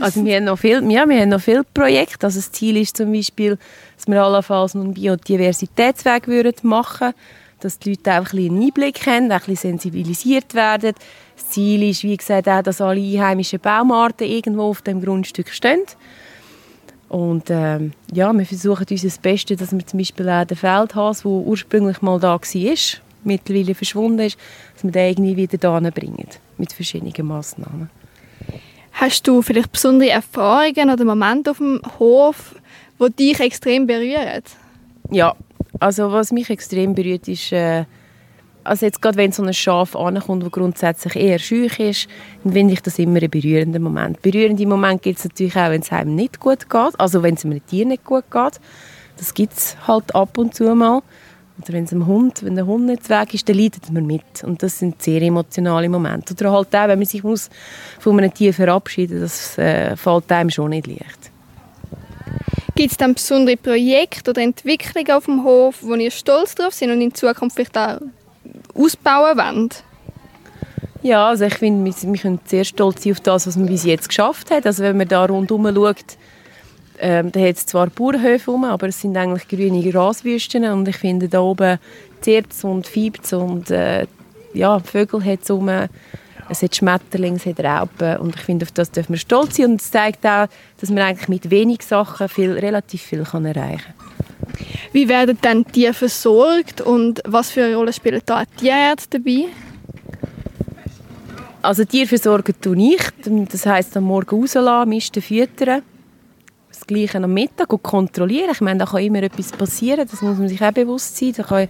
Also 0.00 0.24
wir 0.24 0.36
haben 0.36 0.44
noch 0.44 0.58
viel, 0.58 0.82
ja, 0.90 1.08
wir 1.08 1.20
haben 1.20 1.28
noch 1.28 1.40
viele 1.40 1.64
Projekte. 1.64 2.26
Also 2.26 2.40
das 2.40 2.50
Ziel 2.50 2.76
ist 2.78 2.96
zum 2.96 3.12
Beispiel, 3.12 3.58
dass 3.96 4.06
wir 4.08 4.22
allenfalls 4.22 4.74
einen 4.74 4.94
Biodiversitätsweg 4.94 6.26
machen 6.62 7.08
würden, 7.08 7.14
dass 7.60 7.78
die 7.78 7.90
Leute 7.90 8.12
auch 8.12 8.32
ein 8.32 8.38
einen 8.38 8.62
Einblick 8.62 9.06
haben, 9.06 9.30
ein 9.30 9.38
bisschen 9.40 9.56
sensibilisiert 9.56 10.54
werden. 10.54 10.94
Das 11.38 11.50
Ziel 11.50 11.88
ist, 11.88 12.02
wie 12.02 12.16
gesagt, 12.16 12.48
auch, 12.48 12.62
dass 12.62 12.80
alle 12.80 13.00
einheimischen 13.00 13.60
Baumarten 13.60 14.26
irgendwo 14.26 14.62
auf 14.64 14.82
dem 14.82 15.00
Grundstück 15.00 15.50
stehen. 15.50 15.82
Und 17.08 17.44
ähm, 17.48 17.92
ja, 18.12 18.32
wir 18.32 18.44
versuchen 18.44 18.84
unser 18.90 19.20
Bestes, 19.22 19.56
dass 19.56 19.72
wir 19.72 19.86
zum 19.86 20.00
Beispiel 20.00 20.28
auch 20.28 20.44
den 20.44 20.56
Feldhas, 20.56 21.22
der 21.22 21.30
ursprünglich 21.30 22.02
mal 22.02 22.18
da 22.18 22.40
war, 22.40 22.74
mittlerweile 23.22 23.74
verschwunden 23.76 24.18
ist, 24.18 24.36
dass 24.74 24.82
wir 24.82 24.90
den 24.90 25.10
irgendwie 25.10 25.36
wieder 25.36 25.58
da 25.58 25.78
bringen 25.90 26.26
mit 26.58 26.72
verschiedenen 26.72 27.26
Massnahmen. 27.28 27.88
Hast 28.94 29.28
du 29.28 29.40
vielleicht 29.40 29.70
besondere 29.70 30.10
Erfahrungen 30.10 30.90
oder 30.90 31.04
Momente 31.04 31.52
auf 31.52 31.58
dem 31.58 31.80
Hof, 32.00 32.56
die 32.98 33.12
dich 33.28 33.38
extrem 33.38 33.86
berühren? 33.86 34.42
Ja, 35.12 35.36
also 35.78 36.10
was 36.10 36.32
mich 36.32 36.50
extrem 36.50 36.96
berührt 36.96 37.28
ist, 37.28 37.52
äh, 37.52 37.84
also 38.68 38.86
jetzt 38.86 39.02
gerade 39.02 39.16
wenn 39.16 39.32
so 39.32 39.42
ein 39.42 39.52
Schaf 39.52 39.96
ankommt, 39.96 40.44
das 40.44 40.52
grundsätzlich 40.52 41.16
eher 41.16 41.38
schüch 41.38 41.78
ist, 41.78 42.08
dann 42.44 42.52
finde 42.52 42.74
ich 42.74 42.82
das 42.82 42.98
immer 42.98 43.22
ein 43.22 43.30
berührender 43.30 43.78
Moment. 43.78 44.20
Berührende 44.22 44.66
Momente 44.66 45.02
gibt 45.02 45.18
es 45.18 45.24
natürlich 45.24 45.56
auch, 45.56 45.70
wenn 45.70 45.80
es 45.80 45.90
einem 45.90 46.14
nicht 46.14 46.38
gut 46.38 46.68
geht, 46.68 47.00
also 47.00 47.22
wenn 47.22 47.34
es 47.34 47.44
einem 47.44 47.64
Tier 47.66 47.86
nicht 47.86 48.04
gut 48.04 48.30
geht. 48.30 48.60
Das 49.16 49.34
gibt 49.34 49.54
es 49.54 49.76
halt 49.86 50.14
ab 50.14 50.38
und 50.38 50.54
zu 50.54 50.74
mal. 50.74 51.02
Oder 51.60 51.72
wenn 51.72 51.84
es 51.84 51.92
einem 51.92 52.06
Hund, 52.06 52.44
wenn 52.44 52.54
der 52.54 52.66
Hund 52.66 52.86
nicht 52.86 53.08
weg 53.10 53.34
ist, 53.34 53.48
dann 53.48 53.56
leidet 53.56 53.90
man 53.90 54.06
mit. 54.06 54.44
Und 54.44 54.62
das 54.62 54.78
sind 54.78 55.02
sehr 55.02 55.20
emotionale 55.22 55.88
Momente. 55.88 56.34
Oder 56.34 56.52
halt 56.52 56.74
auch, 56.74 56.88
wenn 56.88 56.98
man 56.98 57.06
sich 57.06 57.24
muss 57.24 57.50
von 57.98 58.16
einem 58.18 58.32
Tier 58.32 58.54
verabschieden 58.54 59.20
muss, 59.20 59.56
das 59.56 59.58
äh, 59.58 59.96
fällt 59.96 60.30
einem 60.30 60.50
schon 60.50 60.70
nicht 60.70 60.86
leicht. 60.86 61.32
Gibt 62.76 62.92
es 62.92 62.96
dann 62.96 63.14
besondere 63.14 63.56
Projekte 63.56 64.30
oder 64.30 64.40
Entwicklungen 64.40 65.10
auf 65.10 65.24
dem 65.24 65.42
Hof, 65.42 65.82
wo 65.82 65.94
ihr 65.94 66.12
stolz 66.12 66.54
drauf 66.54 66.74
sind 66.74 66.92
und 66.92 67.00
in 67.00 67.12
Zukunft 67.12 67.56
vielleicht 67.56 67.76
auch 67.76 67.98
ausbauen 68.78 69.36
wollt? 69.36 69.82
Ja, 71.02 71.28
also 71.28 71.44
ich 71.44 71.54
finde, 71.54 71.84
wir, 71.84 72.12
wir 72.12 72.20
können 72.20 72.40
sehr 72.44 72.64
stolz 72.64 73.04
sein 73.04 73.12
auf 73.12 73.20
das, 73.20 73.46
was 73.46 73.56
man 73.56 73.66
bis 73.66 73.84
jetzt 73.84 74.08
geschafft 74.08 74.50
hat. 74.50 74.66
Also 74.66 74.82
wenn 74.82 74.96
man 74.96 75.08
da 75.08 75.24
rundherum 75.24 75.72
schaut, 75.74 76.16
ähm, 77.00 77.30
da 77.30 77.40
hat 77.40 77.56
es 77.56 77.66
zwar 77.66 77.88
Bauernhöfe 77.88 78.50
rum, 78.50 78.64
aber 78.64 78.88
es 78.88 79.00
sind 79.00 79.16
eigentlich 79.16 79.46
grüne 79.46 79.88
Graswüsten 79.88 80.64
und 80.64 80.88
ich 80.88 80.96
finde 80.96 81.28
da 81.28 81.40
oben 81.40 81.78
zirpt 82.20 82.52
und 82.64 82.86
fiebt 82.86 83.32
und 83.32 83.70
äh, 83.70 84.06
ja, 84.54 84.80
Vögel 84.80 85.24
hat 85.24 85.42
es 85.42 85.50
rum 85.50 85.70
es 86.48 86.62
hat 86.62 86.74
Schmetterlinge, 86.74 87.36
es 87.36 87.46
hat 87.46 87.60
Raupen 87.60 88.16
und 88.18 88.34
ich 88.34 88.40
finde, 88.40 88.64
auf 88.64 88.72
das 88.72 88.90
dürfen 88.90 89.12
wir 89.12 89.18
stolz 89.18 89.56
sein 89.56 89.66
und 89.66 89.80
es 89.80 89.90
zeigt 89.90 90.24
auch, 90.24 90.48
dass 90.80 90.90
man 90.90 91.00
eigentlich 91.00 91.28
mit 91.28 91.50
wenig 91.50 91.82
Sachen 91.82 92.28
viel, 92.28 92.52
relativ 92.52 93.02
viel 93.02 93.24
kann 93.24 93.44
erreichen 93.44 93.84
kann. 93.84 93.97
Wie 94.92 95.08
werden 95.08 95.38
dann 95.40 95.64
Tiere 95.66 95.94
versorgt 95.94 96.80
und 96.80 97.20
was 97.24 97.50
für 97.50 97.64
eine 97.64 97.76
Rolle 97.76 97.92
spielen 97.92 98.22
da 98.24 98.44
Tierärzte 98.44 99.18
dabei? 99.18 99.46
Also 101.60 101.84
Tierversorgung 101.84 102.54
tue 102.60 102.94
ich, 102.94 103.02
das 103.48 103.66
heisst 103.66 103.96
am 103.96 104.04
Morgen 104.04 104.40
rauslassen, 104.40 104.88
misten, 104.88 105.20
füttern 105.20 105.82
das 106.78 106.86
Gleiche 106.86 107.18
am 107.18 107.34
Mittag 107.34 107.72
und 107.72 107.82
kontrollieren. 107.82 108.50
Ich 108.52 108.60
meine, 108.60 108.78
da 108.78 108.86
kann 108.86 109.02
immer 109.02 109.22
etwas 109.22 109.50
passieren, 109.50 110.06
das 110.08 110.22
muss 110.22 110.38
man 110.38 110.48
sich 110.48 110.62
auch 110.62 110.72
bewusst 110.72 111.16
sein. 111.16 111.34
Da 111.36 111.42
kann 111.42 111.68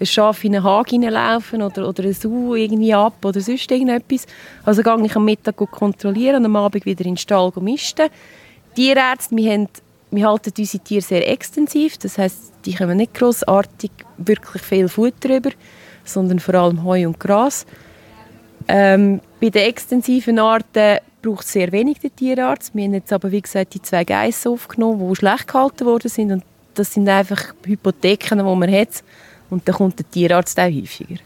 ein 0.00 0.06
Schaf 0.06 0.42
in 0.42 0.56
einen 0.56 0.64
Hag 0.64 0.90
hineinlaufen 0.90 1.62
oder, 1.62 1.88
oder 1.88 2.04
ein 2.04 2.12
Sau 2.12 2.54
irgendwie 2.54 2.92
ab 2.92 3.24
oder 3.24 3.40
sonst 3.40 3.70
irgendetwas. 3.70 4.26
Also 4.64 4.82
gehe 4.82 5.04
ich 5.04 5.16
am 5.16 5.24
Mittag 5.24 5.56
kontrollieren 5.56 6.36
und 6.36 6.46
am 6.46 6.56
Abend 6.56 6.84
wieder 6.84 7.04
in 7.04 7.12
den 7.12 7.16
Stall 7.16 7.52
misten. 7.60 8.08
Tierärzte, 8.74 9.36
wir, 9.36 9.52
haben, 9.52 9.68
wir 10.10 10.28
halten 10.28 10.52
unsere 10.56 10.82
Tiere 10.82 11.02
sehr 11.02 11.28
extensiv, 11.28 11.98
das 11.98 12.18
heißt, 12.18 12.52
die 12.64 12.74
kommen 12.74 12.96
nicht 12.96 13.14
grossartig 13.14 13.90
wirklich 14.16 14.62
viel 14.62 14.88
Futter 14.88 15.36
über, 15.36 15.50
sondern 16.04 16.40
vor 16.40 16.54
allem 16.54 16.84
Heu 16.84 17.06
und 17.06 17.20
Gras. 17.20 17.66
Ähm, 18.66 19.20
bei 19.40 19.50
den 19.50 19.62
extensiven 19.62 20.38
Arten 20.38 20.98
braucht 21.22 21.44
es 21.44 21.52
sehr 21.52 21.72
wenig 21.72 22.00
den 22.00 22.14
Tierarzt. 22.14 22.74
Wir 22.74 22.84
haben 22.84 22.94
jetzt 22.94 23.12
aber, 23.12 23.30
wie 23.30 23.40
gesagt, 23.40 23.74
die 23.74 23.82
zwei 23.82 24.04
Geissen 24.04 24.52
aufgenommen, 24.52 25.08
die 25.08 25.16
schlecht 25.16 25.48
gehalten 25.48 25.86
worden 25.86 26.08
sind. 26.08 26.32
Und 26.32 26.44
das 26.74 26.92
sind 26.92 27.08
einfach 27.08 27.54
Hypotheken, 27.64 28.38
die 28.38 28.42
man 28.42 28.72
hat. 28.72 29.02
Und 29.50 29.66
da 29.66 29.72
kommt 29.72 29.98
der 29.98 30.10
Tierarzt 30.10 30.58
auch 30.58 30.64
häufiger. 30.64 31.16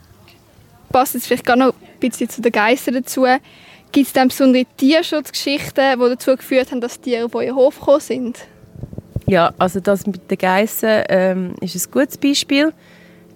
Passt 0.90 1.14
jetzt 1.14 1.26
vielleicht 1.26 1.48
noch 1.48 1.74
ein 1.74 1.98
bisschen 1.98 2.28
zu 2.28 2.42
den 2.42 2.52
Geissen 2.52 2.94
dazu. 2.94 3.26
Gibt 3.90 4.06
es 4.06 4.12
dann 4.12 4.28
besondere 4.28 4.64
Tierschutzgeschichten, 4.76 5.98
die 6.00 6.08
dazu 6.08 6.36
geführt 6.36 6.70
haben, 6.70 6.80
dass 6.80 7.00
Tiere 7.00 7.26
auf 7.26 7.34
euren 7.34 7.56
Hof 7.56 7.78
gekommen 7.78 8.00
sind? 8.00 8.38
Ja, 9.32 9.54
also 9.56 9.80
das 9.80 10.06
mit 10.06 10.30
den 10.30 10.36
Geissen 10.36 11.04
ähm, 11.08 11.54
ist 11.62 11.74
ein 11.74 11.90
gutes 11.90 12.18
Beispiel. 12.18 12.70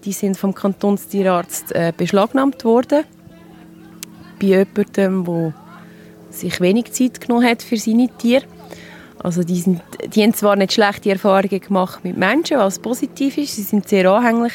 Die 0.05 0.13
sind 0.13 0.37
vom 0.37 0.55
Kantonstierarzt 0.55 1.73
äh, 1.73 1.91
beschlagnahmt 1.97 2.67
worden. 2.67 3.05
Bei 4.39 4.47
jemandem, 4.47 5.25
der 5.25 5.55
sich 6.29 6.61
wenig 6.61 6.93
Zeit 6.93 7.23
genommen 7.23 7.47
hat 7.47 7.63
für 7.63 7.79
seine 7.79 8.11
Tiere. 8.19 8.45
Also 9.21 9.43
die, 9.43 9.59
sind, 9.59 9.81
die 10.15 10.23
haben 10.23 10.35
zwar 10.35 10.57
nicht 10.57 10.75
schlechte 10.75 11.09
Erfahrungen 11.09 11.61
gemacht 11.63 12.05
mit 12.05 12.19
Menschen, 12.19 12.59
was 12.59 12.79
positiv 12.79 13.39
ist, 13.39 13.57
sie 13.57 13.63
sind 13.63 13.89
sehr 13.89 14.11
anhänglich, 14.11 14.53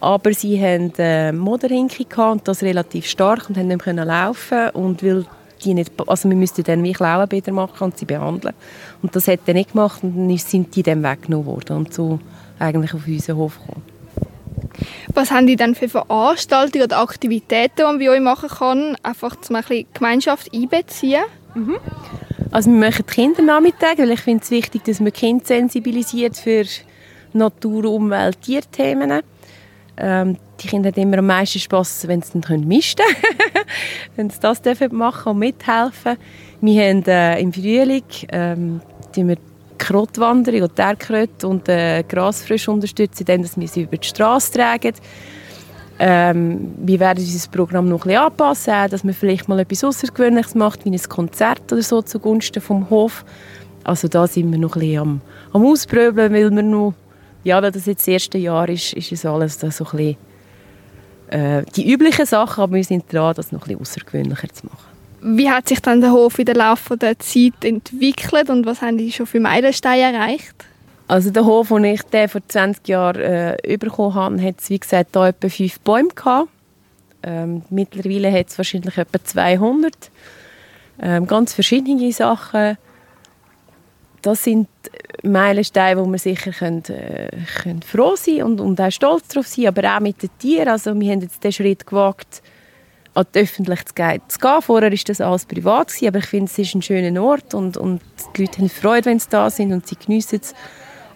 aber 0.00 0.32
sie 0.32 0.56
hatten 0.64 0.92
äh, 0.98 1.32
Moderhinke 1.32 2.04
und 2.30 2.46
das 2.46 2.62
relativ 2.62 3.06
stark 3.06 3.48
und 3.48 3.58
haben 3.58 3.66
nicht 3.66 3.84
mehr 3.84 4.04
laufen 4.04 4.70
und 4.70 5.02
weil 5.02 5.26
die 5.64 5.74
nicht, 5.74 5.92
also 6.06 6.28
wir 6.28 6.36
müssten 6.36 6.64
dann 6.64 6.82
wie 6.82 6.92
Klauenbäder 6.92 7.52
machen 7.52 7.84
und 7.84 7.98
sie 7.98 8.04
behandeln 8.04 8.54
und 9.02 9.14
das 9.14 9.28
hat 9.28 9.40
er 9.46 9.54
nicht 9.54 9.72
gemacht 9.72 10.02
und 10.02 10.16
dann 10.16 10.36
sind 10.38 10.74
die 10.74 10.82
dann 10.82 11.02
weggenommen 11.02 11.46
worden 11.46 11.76
und 11.76 11.94
so 11.94 12.18
eigentlich 12.58 12.94
auf 12.94 13.06
unseren 13.06 13.36
Hof 13.36 13.58
gekommen. 13.58 13.82
Was 15.14 15.30
haben 15.30 15.46
die 15.46 15.56
dann 15.56 15.74
für 15.74 15.88
Veranstaltungen 15.88 16.84
oder 16.84 16.98
Aktivitäten, 16.98 17.76
die 17.76 17.82
man 17.82 17.98
bei 17.98 18.10
euch 18.10 18.20
machen 18.20 18.48
kann, 18.48 18.96
einfach 19.02 19.36
um 19.48 19.56
ein 19.56 19.62
bisschen 19.62 19.86
Gemeinschaft 19.94 20.54
einbeziehen? 20.54 21.22
Mhm. 21.54 21.76
Also 22.50 22.70
wir 22.70 22.78
machen 22.78 23.06
Kindernachmittage, 23.06 24.02
weil 24.02 24.12
ich 24.12 24.20
finde 24.20 24.42
es 24.42 24.50
wichtig, 24.50 24.84
dass 24.84 25.00
man 25.00 25.12
Kinder 25.12 25.44
sensibilisiert 25.44 26.36
für 26.36 26.64
Natur, 27.32 27.84
Umwelt, 27.84 28.40
Tierthemen. 28.42 29.22
Ähm, 29.96 30.36
die 30.60 30.68
Kinder 30.68 30.90
haben 30.90 31.02
immer 31.02 31.18
am 31.18 31.26
meisten 31.26 31.58
Spass, 31.58 32.06
wenn 32.06 32.22
sie 32.22 32.40
dann 32.40 32.66
misten 32.66 33.02
können. 33.02 33.66
wenn 34.16 34.30
sie 34.30 34.40
das 34.40 34.60
dürfen 34.62 34.94
machen 34.96 35.32
und 35.32 35.38
mithelfen. 35.38 36.16
Wir 36.60 36.88
haben 36.88 37.04
äh, 37.06 37.40
im 37.40 37.52
Frühling 37.52 38.04
ähm, 38.30 38.80
wir 39.14 39.36
Krotwanderung 39.78 40.62
und 40.62 40.78
Erdkröte 40.78 41.48
und 41.48 41.68
äh, 41.68 42.04
Grasfrisch 42.06 42.68
unterstützen, 42.68 43.24
indem 43.26 43.46
wir 43.56 43.68
sie 43.68 43.82
über 43.82 43.96
die 43.96 44.06
Straße 44.06 44.52
tragen. 44.52 44.92
Ähm, 45.98 46.74
wir 46.78 47.00
werden 47.00 47.18
unser 47.18 47.50
Programm 47.50 47.88
noch 47.88 48.04
ein 48.04 48.08
bisschen 48.08 48.22
anpassen, 48.22 48.90
dass 48.90 49.04
man 49.04 49.14
vielleicht 49.14 49.48
mal 49.48 49.58
etwas 49.58 49.84
Außergewöhnliches 49.84 50.54
macht, 50.54 50.84
wie 50.84 50.90
ein 50.90 51.02
Konzert 51.08 51.72
oder 51.72 51.82
so 51.82 52.02
zugunsten 52.02 52.60
vom 52.60 52.88
Hof. 52.90 53.24
Also 53.84 54.08
da 54.08 54.26
sind 54.26 54.50
wir 54.50 54.58
noch 54.58 54.76
ein 54.76 54.80
bisschen 54.80 54.98
am, 54.98 55.20
am 55.52 55.66
Ausprobieren, 55.66 56.32
weil 56.32 56.50
wir 56.50 56.62
noch, 56.62 56.94
ja, 57.44 57.62
weil 57.62 57.72
das 57.72 57.86
jetzt 57.86 58.02
das 58.02 58.08
erste 58.08 58.38
Jahr 58.38 58.68
ist, 58.68 58.92
ist 58.92 59.12
es 59.12 59.26
alles 59.26 59.58
da 59.58 59.70
so 59.70 59.84
ein 59.84 59.90
bisschen, 59.90 60.16
äh, 61.30 61.62
die 61.76 61.90
üblichen 61.92 62.26
Sachen, 62.26 62.62
aber 62.62 62.74
wir 62.74 62.84
sind 62.84 63.12
dran, 63.12 63.34
das 63.34 63.52
noch 63.52 63.62
ein 63.62 63.68
bisschen 63.68 63.80
außergewöhnlicher 63.80 64.48
zu 64.52 64.66
machen. 64.66 64.90
Wie 65.22 65.50
hat 65.50 65.68
sich 65.68 65.80
dann 65.80 66.00
der 66.00 66.12
Hof 66.12 66.38
in 66.38 66.46
der 66.46 66.56
Laufe 66.56 66.96
der 66.96 67.18
Zeit 67.18 67.64
entwickelt 67.64 68.48
und 68.48 68.66
was 68.66 68.80
haben 68.82 68.98
die 68.98 69.12
schon 69.12 69.26
für 69.26 69.38
Meilensteine 69.38 70.16
erreicht? 70.16 70.54
Also 71.08 71.30
der 71.30 71.44
Hof, 71.44 71.68
den 71.68 71.84
ich 71.84 72.02
den 72.02 72.28
vor 72.28 72.40
20 72.46 72.88
Jahren 72.88 73.20
äh, 73.20 73.76
bekommen 73.78 74.14
habe, 74.14 74.42
hat 74.42 74.56
wie 74.68 74.78
gesagt 74.78 75.08
da 75.12 75.28
etwa 75.28 75.48
fünf 75.48 75.80
Bäume 75.80 76.08
gehabt. 76.08 76.48
Ähm, 77.22 77.62
mittlerweile 77.68 78.32
hat 78.32 78.48
es 78.48 78.58
wahrscheinlich 78.58 78.96
etwa 78.96 79.22
200. 79.22 79.92
Ähm, 81.02 81.26
ganz 81.26 81.52
verschiedene 81.52 82.12
Sachen. 82.12 82.78
Das 84.22 84.44
sind 84.44 84.68
Meilensteine, 85.22 86.00
wo 86.00 86.06
wir 86.06 86.18
sicher 86.18 86.52
können, 86.52 86.84
äh, 86.86 87.30
können 87.62 87.82
froh 87.82 88.16
sein 88.16 88.42
und, 88.42 88.60
und 88.60 88.80
auch 88.80 88.90
stolz 88.90 89.28
darauf 89.28 89.46
sein, 89.46 89.66
aber 89.66 89.96
auch 89.96 90.00
mit 90.00 90.22
den 90.22 90.30
Tieren. 90.38 90.68
Also 90.68 90.98
wir 90.98 91.12
haben 91.12 91.20
jetzt 91.20 91.42
den 91.42 91.52
Schritt 91.52 91.86
gewagt, 91.86 92.42
an 93.14 93.26
die 93.34 93.40
Öffentlichkeit 93.40 94.22
zu 94.28 94.38
gehen. 94.38 94.62
Vorher 94.62 94.90
war 94.90 94.98
das 95.06 95.20
alles 95.20 95.44
privat, 95.44 95.88
gewesen, 95.88 96.08
aber 96.08 96.18
ich 96.18 96.26
finde, 96.26 96.50
es 96.50 96.58
ist 96.58 96.74
ein 96.74 96.82
schöner 96.82 97.22
Ort 97.22 97.54
und, 97.54 97.76
und 97.76 98.00
die 98.36 98.42
Leute 98.42 98.58
haben 98.58 98.68
Freude, 98.68 99.06
wenn 99.06 99.18
sie 99.18 99.28
da 99.30 99.50
sind 99.50 99.72
und 99.72 99.86
sie 99.86 99.96
geniessen 99.96 100.40
es. 100.42 100.54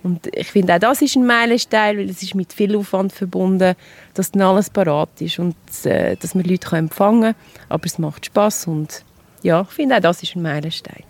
Und 0.02 0.28
ich 0.36 0.48
finde, 0.48 0.74
auch 0.74 0.78
das 0.78 1.00
ist 1.00 1.16
ein 1.16 1.24
Meilenstein, 1.24 1.96
weil 1.96 2.10
es 2.10 2.22
ist 2.22 2.34
mit 2.34 2.52
viel 2.52 2.76
Aufwand 2.76 3.12
verbunden, 3.12 3.74
dass 4.12 4.32
dann 4.32 4.42
alles 4.42 4.68
parat 4.68 5.08
ist 5.20 5.38
und 5.38 5.56
äh, 5.84 6.16
dass 6.16 6.34
man 6.34 6.44
Leute 6.44 6.76
empfangen 6.76 7.32
kann. 7.32 7.34
Aber 7.70 7.86
es 7.86 7.98
macht 7.98 8.26
Spaß 8.26 8.66
und 8.66 9.02
ja, 9.42 9.62
ich 9.62 9.74
finde, 9.74 9.96
auch 9.96 10.00
das 10.00 10.22
ist 10.22 10.36
ein 10.36 10.42
Meilenstein. 10.42 11.04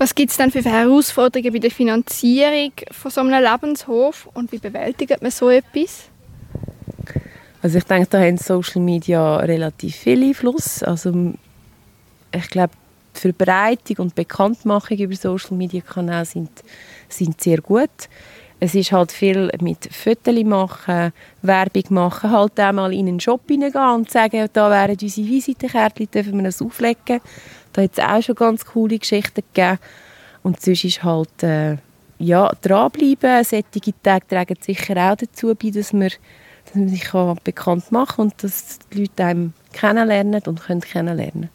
Was 0.00 0.14
gibt 0.14 0.30
es 0.30 0.38
denn 0.38 0.50
für 0.50 0.64
Herausforderungen 0.64 1.52
bei 1.52 1.58
der 1.58 1.70
Finanzierung 1.70 2.72
von 2.90 3.10
so 3.10 3.20
einem 3.20 3.44
Lebenshof 3.44 4.30
und 4.32 4.50
wie 4.50 4.56
bewältigt 4.56 5.20
man 5.20 5.30
so 5.30 5.50
etwas? 5.50 6.08
Also 7.60 7.76
ich 7.76 7.84
denke, 7.84 8.08
da 8.08 8.18
haben 8.18 8.38
Social 8.38 8.80
Media 8.80 9.36
relativ 9.36 9.96
viel 9.96 10.24
Einfluss. 10.24 10.82
Also 10.82 11.34
ich 12.34 12.48
glaube, 12.48 12.72
die 13.14 13.20
Verbreitung 13.20 14.06
und 14.06 14.14
Bekanntmachung 14.14 14.96
über 14.96 15.14
Social 15.14 15.54
Media 15.54 15.82
Kanäle 15.82 16.24
sind, 16.24 16.50
sind 17.10 17.38
sehr 17.38 17.60
gut. 17.60 17.90
Es 18.58 18.74
ist 18.74 18.92
halt 18.92 19.12
viel 19.12 19.50
mit 19.60 19.86
Fotos 19.92 20.44
machen, 20.44 21.12
Werbung 21.42 21.84
machen, 21.90 22.30
halt 22.30 22.58
auch 22.58 22.72
mal 22.72 22.94
in 22.94 23.06
einen 23.06 23.20
Shop 23.20 23.42
hineingehen 23.48 23.94
und 23.96 24.10
sagen, 24.10 24.48
da 24.50 24.70
wären 24.70 24.96
unsere 24.98 25.26
Visitenkärtchen, 25.26 26.10
dürfen 26.10 26.36
wir 26.38 26.44
das 26.44 26.62
auflegen. 26.62 27.20
Da 27.72 27.82
hat 27.82 27.92
es 27.92 28.04
auch 28.04 28.22
schon 28.22 28.34
ganz 28.34 28.64
coole 28.64 28.98
Geschichten 28.98 29.42
gegeben. 29.52 29.78
Und 30.42 30.60
sonst 30.60 30.84
ist 30.84 31.02
halt, 31.02 31.42
äh, 31.42 31.76
ja, 32.18 32.50
dranbleiben. 32.60 33.44
Solche 33.44 33.94
Tage 34.02 34.26
tragen 34.26 34.56
sicher 34.60 35.12
auch 35.12 35.16
dazu 35.16 35.54
bei, 35.54 35.70
dass 35.70 35.92
man 35.92 36.10
dass 36.66 36.74
man 36.74 36.88
sich 36.88 37.10
bekannt 37.42 37.90
machen 37.90 38.16
kann 38.16 38.24
und 38.26 38.44
dass 38.44 38.78
die 38.92 39.00
Leute 39.00 39.24
einem 39.24 39.54
kennenlernen 39.72 40.42
und 40.46 40.60
können 40.60 40.82
kennenlernen 40.82 41.48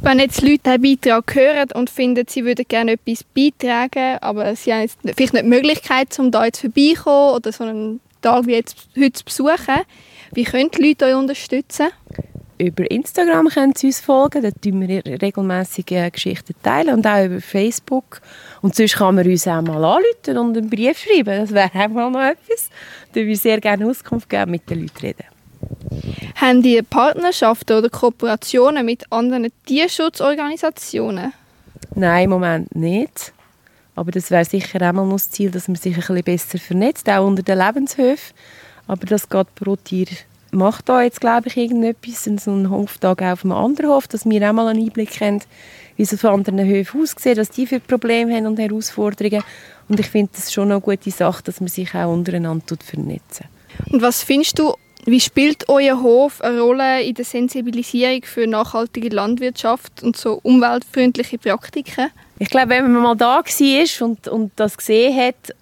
wenn 0.00 0.18
jetzt 0.18 0.40
Leute 0.40 0.70
einen 0.70 0.82
Beitrag 0.82 1.34
hören 1.34 1.68
und 1.74 1.90
finden, 1.90 2.26
sie 2.28 2.44
würden 2.44 2.64
gerne 2.66 2.92
etwas 2.92 3.24
beitragen, 3.24 4.18
aber 4.20 4.56
sie 4.56 4.72
haben 4.72 4.82
jetzt 4.82 4.98
vielleicht 5.02 5.34
nicht 5.34 5.44
die 5.44 5.48
Möglichkeit, 5.48 6.18
um 6.18 6.30
da 6.30 6.44
jetzt 6.46 6.60
vorbeikommen 6.60 7.36
oder 7.36 7.52
so 7.52 7.64
einen 7.64 8.00
Tag 8.22 8.46
wie 8.46 8.52
jetzt 8.52 8.88
heute 8.96 9.12
zu 9.12 9.24
besuchen, 9.24 9.82
wie 10.32 10.44
können 10.44 10.70
die 10.70 10.88
Leute 10.88 11.06
euch 11.06 11.14
unterstützen? 11.14 11.88
Über 12.62 12.88
Instagram 12.88 13.48
können 13.48 13.74
sie 13.74 13.88
uns 13.88 14.00
folgen, 14.00 14.40
da 14.40 14.50
teilen 14.52 14.86
wir 14.86 15.04
regelmäßig 15.20 15.86
Geschichten 16.12 16.54
teilen 16.62 16.94
und 16.94 17.06
auch 17.08 17.24
über 17.24 17.40
Facebook. 17.40 18.20
Und 18.60 18.76
sonst 18.76 18.94
kann 18.94 19.16
man 19.16 19.26
uns 19.26 19.48
auch 19.48 19.62
mal 19.62 19.84
anrufen 19.84 20.38
und 20.38 20.56
einen 20.56 20.70
Brief 20.70 20.96
schreiben, 20.96 21.40
das 21.40 21.50
wäre 21.50 21.70
auch 21.74 21.88
mal 21.88 22.10
noch 22.10 22.20
etwas. 22.20 22.70
Da 23.12 23.16
würde 23.16 23.32
ich 23.32 23.40
sehr 23.40 23.60
gerne 23.60 23.84
Auskunft 23.84 24.30
geben, 24.30 24.52
mit 24.52 24.70
den 24.70 24.82
Leuten 24.82 24.98
reden. 25.00 25.24
Haben 26.36 26.62
die 26.62 26.80
Partnerschaften 26.82 27.78
oder 27.78 27.88
Kooperationen 27.88 28.86
mit 28.86 29.10
anderen 29.10 29.48
Tierschutzorganisationen? 29.66 31.32
Nein, 31.96 32.24
im 32.24 32.30
Moment 32.30 32.76
nicht. 32.76 33.32
Aber 33.96 34.12
das 34.12 34.30
wäre 34.30 34.44
sicher 34.44 34.88
auch 34.88 34.92
mal 34.92 35.08
das 35.10 35.32
Ziel, 35.32 35.50
dass 35.50 35.66
man 35.66 35.74
sich 35.74 35.96
ein 35.96 36.00
bisschen 36.00 36.22
besser 36.22 36.58
vernetzt, 36.58 37.08
auch 37.08 37.26
unter 37.26 37.42
den 37.42 37.58
Lebenshöfen. 37.58 38.34
Aber 38.86 39.04
das 39.04 39.28
geht 39.28 39.52
pro 39.56 39.74
Tier 39.74 40.06
macht 40.52 40.88
da 40.88 41.02
jetzt, 41.02 41.20
glaube 41.20 41.48
ich, 41.48 41.56
irgendetwas, 41.56 42.24
so 42.24 42.50
einen 42.50 42.70
Hoftag 42.70 43.22
auf 43.22 43.44
einem 43.44 43.52
anderen 43.52 43.90
Hof, 43.90 44.06
dass 44.06 44.24
wir 44.26 44.48
auch 44.48 44.52
mal 44.52 44.68
einen 44.68 44.84
Einblick 44.84 45.20
haben, 45.20 45.40
wie 45.96 46.02
es 46.02 46.14
auf 46.14 46.24
anderen 46.24 46.64
Höfen 46.64 47.02
aussieht, 47.02 47.38
was 47.38 47.50
die 47.50 47.66
für 47.66 47.80
Probleme 47.80 48.34
haben 48.34 48.46
und 48.46 48.58
Herausforderungen. 48.58 49.42
Und 49.88 49.98
ich 49.98 50.06
finde 50.06 50.32
das 50.36 50.52
schon 50.52 50.70
eine 50.70 50.80
gute 50.80 51.10
Sache, 51.10 51.42
dass 51.42 51.60
man 51.60 51.68
sich 51.68 51.94
auch 51.94 52.12
untereinander 52.12 52.76
vernetzen 52.84 53.46
Und 53.90 54.02
was 54.02 54.22
findest 54.22 54.58
du, 54.58 54.74
wie 55.04 55.20
spielt 55.20 55.68
euer 55.68 56.00
Hof 56.00 56.40
eine 56.42 56.60
Rolle 56.60 57.02
in 57.02 57.14
der 57.14 57.24
Sensibilisierung 57.24 58.22
für 58.22 58.46
nachhaltige 58.46 59.08
Landwirtschaft 59.08 60.02
und 60.02 60.16
so 60.16 60.38
umweltfreundliche 60.42 61.38
Praktiken? 61.38 62.10
Ich 62.38 62.50
glaube, 62.50 62.70
wenn 62.70 62.92
man 62.92 63.02
mal 63.02 63.16
da 63.16 63.42
war 63.42 64.06
und, 64.06 64.28
und 64.28 64.52
das 64.56 64.76
gesehen 64.76 65.16
hat 65.16 65.54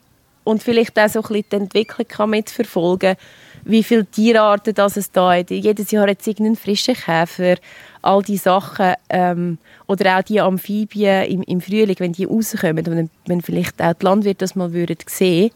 und 0.44 0.62
vielleicht 0.62 0.98
auch 0.98 1.08
so 1.08 1.20
ein 1.20 1.28
bisschen 1.28 1.44
die 1.52 1.56
Entwicklung 1.56 2.08
kann 2.08 2.30
mitverfolgen 2.30 3.16
kann, 3.16 3.24
wie 3.70 3.82
viele 3.82 4.06
Tierarten 4.06 4.74
das 4.74 4.96
es 4.96 5.10
da 5.10 5.32
hat. 5.32 5.50
Jedes 5.50 5.90
Jahr 5.90 6.08
hat 6.08 6.20
es 6.20 6.26
irgendeinen 6.26 6.56
frischen 6.56 6.94
Käfer, 6.94 7.56
all 8.02 8.22
diese 8.22 8.44
Sachen. 8.44 8.94
Ähm, 9.08 9.58
oder 9.86 10.18
auch 10.18 10.22
die 10.22 10.40
Amphibien 10.40 11.24
im, 11.24 11.42
im 11.42 11.60
Frühling, 11.60 11.96
wenn 11.98 12.12
die 12.12 12.24
rauskommen 12.24 12.86
und 12.86 13.10
wenn 13.26 13.40
vielleicht 13.40 13.80
auch 13.82 13.92
die 13.94 14.04
Landwirte 14.04 14.38
das 14.38 14.54
mal 14.54 14.72
würden 14.72 14.96
sehen 15.06 15.50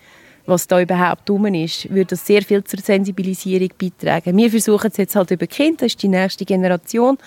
was 0.46 0.66
da 0.66 0.80
überhaupt 0.80 1.28
rum 1.30 1.46
ist, 1.46 1.90
würde 1.90 2.10
das 2.10 2.26
sehr 2.26 2.42
viel 2.42 2.62
zur 2.64 2.80
Sensibilisierung 2.80 3.70
beitragen. 3.78 4.36
Wir 4.36 4.50
versuchen 4.50 4.90
es 4.90 4.96
jetzt 4.96 5.16
halt 5.16 5.30
über 5.30 5.46
Kinder, 5.46 5.78
das 5.78 5.92
ist 5.92 6.02
die 6.02 6.08
nächste 6.08 6.44
Generation. 6.44 7.18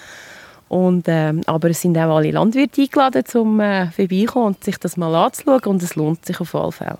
Und, 0.69 1.05
ähm, 1.07 1.41
aber 1.45 1.69
es 1.69 1.81
sind 1.81 1.97
auch 1.97 2.17
alle 2.17 2.31
Landwirte 2.31 2.81
eingeladen, 2.81 3.23
um 3.35 3.59
äh, 3.59 3.89
vorbeikommen 3.89 4.47
und 4.47 4.63
sich 4.63 4.77
das 4.77 4.97
mal 4.97 5.15
anzuschauen 5.15 5.61
und 5.63 5.81
es 5.81 5.95
lohnt 5.95 6.25
sich 6.25 6.39
auf 6.41 6.53
alle 6.53 6.71
Fälle. 6.71 6.99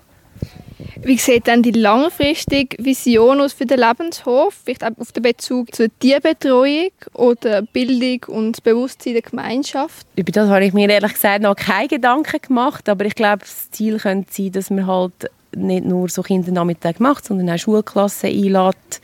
Wie 1.02 1.18
sieht 1.18 1.46
denn 1.46 1.62
die 1.62 1.72
langfristige 1.72 2.76
Vision 2.82 3.40
aus 3.40 3.52
für 3.52 3.66
den 3.66 3.80
Lebenshof? 3.80 4.54
Vielleicht 4.64 4.84
auch 4.84 4.90
auf 4.98 5.12
den 5.12 5.22
Bezug 5.22 5.74
zur 5.74 5.88
Tierbetreuung 5.98 6.90
oder 7.14 7.62
Bildung 7.62 8.34
und 8.34 8.62
Bewusstsein 8.62 9.14
der 9.14 9.22
Gemeinschaft? 9.22 10.06
Über 10.16 10.32
das 10.32 10.48
habe 10.48 10.64
ich 10.64 10.72
mir 10.72 10.88
ehrlich 10.88 11.14
gesagt 11.14 11.42
noch 11.42 11.56
keine 11.56 11.88
Gedanken 11.88 12.40
gemacht, 12.40 12.88
aber 12.88 13.04
ich 13.04 13.14
glaube, 13.14 13.40
das 13.40 13.70
Ziel 13.70 13.98
könnte 13.98 14.32
sein, 14.32 14.52
dass 14.52 14.70
man 14.70 14.86
halt 14.86 15.30
nicht 15.54 15.84
nur 15.84 16.08
so 16.08 16.22
Kindernachmittag 16.22 17.00
macht, 17.00 17.24
sondern 17.24 17.50
auch 17.50 17.58
Schulklassen 17.58 18.30
einlädt. 18.30 19.00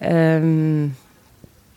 Ähm, 0.00 0.94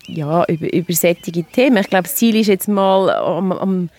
ja, 0.07 0.45
über, 0.45 0.73
über 0.73 0.93
solche 0.93 1.43
Themen. 1.43 1.77
Ich 1.77 1.89
glaube, 1.89 2.03
das 2.03 2.15
Ziel 2.15 2.35
ist 2.35 2.47
jetzt 2.47 2.67
mal 2.67 3.09
am, 3.09 3.51
am 3.51 3.89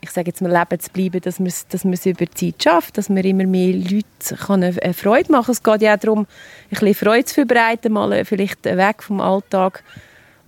ich 0.00 0.10
sage 0.10 0.28
jetzt 0.28 0.40
mal, 0.40 0.50
leben 0.50 0.80
zu 0.80 0.90
bleiben, 0.90 1.20
dass 1.20 1.38
man 1.38 1.48
es 1.48 1.66
dass 1.68 1.84
über 1.84 2.26
die 2.26 2.54
Zeit 2.54 2.62
schafft, 2.62 2.98
dass 2.98 3.08
man 3.08 3.22
immer 3.22 3.44
mehr 3.44 3.74
Leute 3.74 4.36
kann 4.36 4.62
eine 4.62 4.94
Freude 4.94 5.30
machen 5.30 5.46
kann. 5.46 5.52
Es 5.52 5.62
geht 5.62 5.82
ja 5.82 5.94
auch 5.94 5.98
darum, 6.00 6.20
ein 6.20 6.26
bisschen 6.70 6.94
Freude 6.94 7.24
zu 7.24 7.34
verbreiten, 7.34 7.92
mal 7.92 8.24
vielleicht 8.24 8.64
weg 8.64 9.02
vom 9.02 9.20
Alltag. 9.20 9.82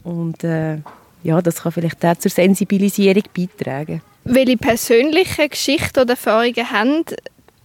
Und 0.05 0.43
äh, 0.45 0.79
ja, 1.23 1.41
das 1.41 1.62
kann 1.62 1.73
vielleicht 1.73 2.05
auch 2.05 2.17
zur 2.17 2.31
Sensibilisierung 2.31 3.25
beitragen. 3.37 4.03
Welche 4.25 4.57
persönlichen 4.57 5.49
Geschichten 5.49 6.01
oder 6.01 6.11
Erfahrungen 6.11 6.71
haben 6.71 7.05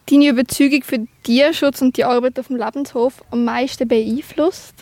deine 0.09 0.29
Überzeugung 0.29 0.83
für 0.83 1.05
Tierschutz 1.23 1.81
und 1.81 1.97
die 1.97 2.03
Arbeit 2.03 2.39
auf 2.39 2.47
dem 2.47 2.57
Lebenshof 2.57 3.23
am 3.31 3.45
meisten 3.45 3.87
beeinflusst? 3.87 4.75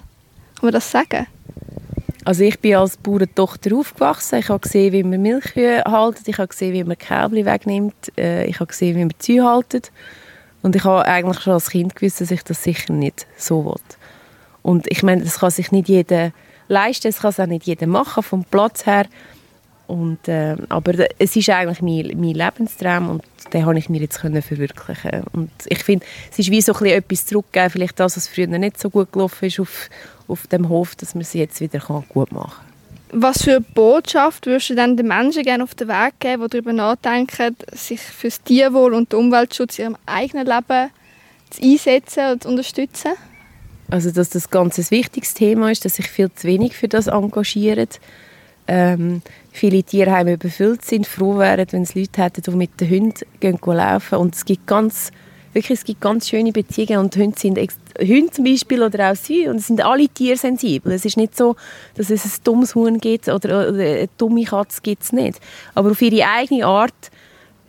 Kann 0.56 0.68
man 0.68 0.74
das 0.74 0.90
sagen? 0.90 1.28
Also 2.26 2.44
ich 2.44 2.60
bin 2.60 2.76
als 2.76 2.98
Bauerntochter 2.98 3.76
aufgewachsen. 3.76 4.40
Ich 4.40 4.50
habe 4.50 4.60
gesehen, 4.60 4.92
wie 4.92 5.04
man 5.04 5.22
Milchkühe 5.22 5.84
haltet. 5.86 6.28
Ich 6.28 6.40
habe 6.40 6.48
gesehen, 6.48 6.74
wie 6.74 6.84
man 6.84 6.98
Kälbchen 6.98 7.46
wegnimmt. 7.46 8.12
Äh, 8.18 8.46
ich 8.48 8.56
habe 8.56 8.66
gesehen, 8.66 8.96
wie 8.98 9.02
man 9.06 9.14
Züge 9.20 9.44
haltet. 9.44 9.92
Und 10.64 10.76
ich 10.76 10.84
habe 10.84 11.06
eigentlich 11.06 11.42
schon 11.42 11.54
als 11.54 11.70
Kind 11.70 11.96
gewusst, 11.96 12.22
dass 12.22 12.32
ich 12.32 12.44
das 12.44 12.64
sicher 12.64 12.92
nicht 12.92 13.28
so 13.38 13.64
will. 13.64 13.76
Und 14.64 14.92
ich 14.92 15.04
meine, 15.04 15.24
das 15.24 15.40
kann 15.40 15.52
sich 15.52 15.72
nicht 15.72 15.88
jeder 15.88 16.32
leisten, 16.68 17.10
das 17.10 17.20
kann 17.20 17.30
es 17.30 17.40
auch 17.40 17.46
nicht 17.46 17.68
jeder 17.68 17.86
machen, 17.86 18.24
vom 18.24 18.44
Platz 18.44 18.88
her. 18.88 19.06
Und, 19.86 20.28
äh, 20.28 20.56
aber 20.70 20.94
es 21.20 21.36
ist 21.36 21.50
eigentlich 21.50 21.84
mein, 21.84 22.20
mein 22.20 22.34
Lebenstraum 22.34 23.10
und 23.10 23.24
den 23.54 23.68
habe 23.68 23.78
ich 23.78 23.88
mir 23.90 24.02
jetzt 24.02 24.20
können 24.20 24.42
verwirklichen 24.42 25.24
Und 25.34 25.52
ich 25.68 25.84
finde, 25.84 26.04
es 26.32 26.40
ist 26.40 26.50
wie 26.50 26.62
so 26.62 26.74
ein 26.74 26.86
etwas 26.88 27.28
zurückgeben, 27.28 27.70
vielleicht 27.70 28.00
das, 28.00 28.18
was 28.18 28.28
früher 28.28 28.48
nicht 28.48 28.80
so 28.80 28.90
gut 28.90 29.12
gelaufen 29.12 29.46
ist 29.46 29.60
auf, 29.60 29.90
auf 30.28 30.48
dem 30.48 30.70
Hof, 30.70 30.96
dass 30.96 31.16
man 31.16 31.22
es 31.22 31.34
jetzt 31.34 31.62
wieder 31.62 31.80
gut 32.10 32.32
machen 32.32 32.52
kann. 32.52 32.76
Was 33.18 33.44
für 33.44 33.58
eine 33.58 33.62
Botschaft 33.62 34.46
würdest 34.46 34.72
du 34.72 34.76
denn 34.76 34.98
den 34.98 35.08
Menschen 35.08 35.44
gerne 35.44 35.64
auf 35.64 35.76
den 35.76 35.88
Weg 35.88 36.20
geben, 36.20 36.44
die 36.44 36.50
darüber 36.50 36.74
nachdenken, 36.74 37.56
sich 37.72 38.02
für 38.02 38.28
das 38.28 38.42
Tierwohl 38.42 38.94
und 38.94 39.14
den 39.14 39.20
Umweltschutz 39.20 39.80
in 39.80 39.86
ihrem 39.86 39.98
eigenen 40.06 40.48
Leben 40.48 40.90
zu 41.50 41.62
einsetzen 41.62 42.32
und 42.32 42.44
zu 42.44 42.50
unterstützen? 42.50 43.12
Also, 43.90 44.12
dass 44.12 44.30
das 44.32 44.50
ganz 44.50 44.78
ein 44.80 44.90
wichtiges 44.90 45.34
Thema 45.34 45.72
ist, 45.72 45.86
dass 45.86 45.96
sich 45.96 46.10
viel 46.10 46.32
zu 46.32 46.48
wenig 46.48 46.76
für 46.76 46.88
das 46.88 47.08
engagieren. 47.08 47.88
Ähm, 48.68 49.22
viele 49.52 49.84
Tierheime 49.84 50.34
überfüllt 50.34 50.84
sind, 50.84 51.06
froh 51.06 51.38
wären, 51.38 51.68
wenn 51.70 51.84
es 51.84 51.94
Leute 51.94 52.24
hätten, 52.24 52.42
die 52.42 52.52
mit 52.52 52.82
den 52.82 52.90
Hunden 52.90 53.26
gehen 53.40 53.60
laufen. 53.64 54.18
Und 54.18 54.36
es 54.36 54.44
gibt 54.44 54.66
ganz 54.66 55.12
wirklich, 55.56 55.80
es 55.80 55.86
gibt 55.86 56.02
ganz 56.02 56.30
schöne 56.30 56.52
Beziehungen 56.52 57.00
und 57.00 57.16
Hunde 57.16 57.40
sind 57.40 57.58
Hunde 57.58 58.32
zum 58.32 58.44
Beispiel 58.44 58.84
oder 58.84 59.12
auch 59.12 59.16
sie 59.16 59.48
und 59.48 59.56
es 59.56 59.68
sind 59.68 59.84
alle 59.84 60.08
tiersensibel. 60.10 60.92
Es 60.92 61.06
ist 61.06 61.18
nicht 61.18 61.36
so, 61.36 61.56
dass 61.96 62.10
es 62.10 62.26
ein 62.26 62.44
dummes 62.44 62.76
Huhn 62.76 63.00
gibt 63.00 63.30
oder, 63.30 63.70
oder 63.70 63.80
eine 63.80 64.10
dumme 64.18 64.44
Katze 64.44 64.82
gibt 64.82 65.04
es 65.04 65.14
nicht. 65.14 65.40
Aber 65.74 65.92
auf 65.92 66.02
ihre 66.02 66.28
eigene 66.28 66.66
Art 66.66 66.94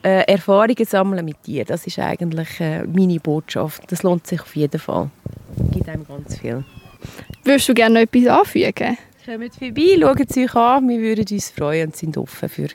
äh, 0.03 0.25
Erfahrungen 0.27 0.85
sammeln 0.85 1.25
mit 1.25 1.47
dir, 1.47 1.65
das 1.65 1.87
ist 1.87 1.99
eigentlich 1.99 2.61
äh, 2.61 2.83
meine 2.85 3.21
Botschaft. 3.21 3.85
Das 3.91 4.03
lohnt 4.03 4.27
sich 4.27 4.41
auf 4.41 4.55
jeden 4.57 4.81
Fall. 4.81 5.11
Es 5.57 5.71
gibt 5.73 5.89
einem 5.89 6.07
ganz 6.07 6.39
viel. 6.39 6.65
Würdest 7.45 7.69
du 7.69 7.75
gerne 7.75 7.95
noch 7.95 8.03
etwas 8.03 8.27
anfügen? 8.27 8.99
Kommt 9.25 9.55
vorbei, 9.55 9.99
schaut 10.01 10.31
es 10.31 10.37
euch 10.37 10.55
an. 10.55 10.89
Wir 10.89 11.01
würden 11.01 11.27
uns 11.31 11.51
freuen 11.51 11.87
und 11.87 11.97
sind 11.97 12.17
offen 12.17 12.49
für 12.49 12.69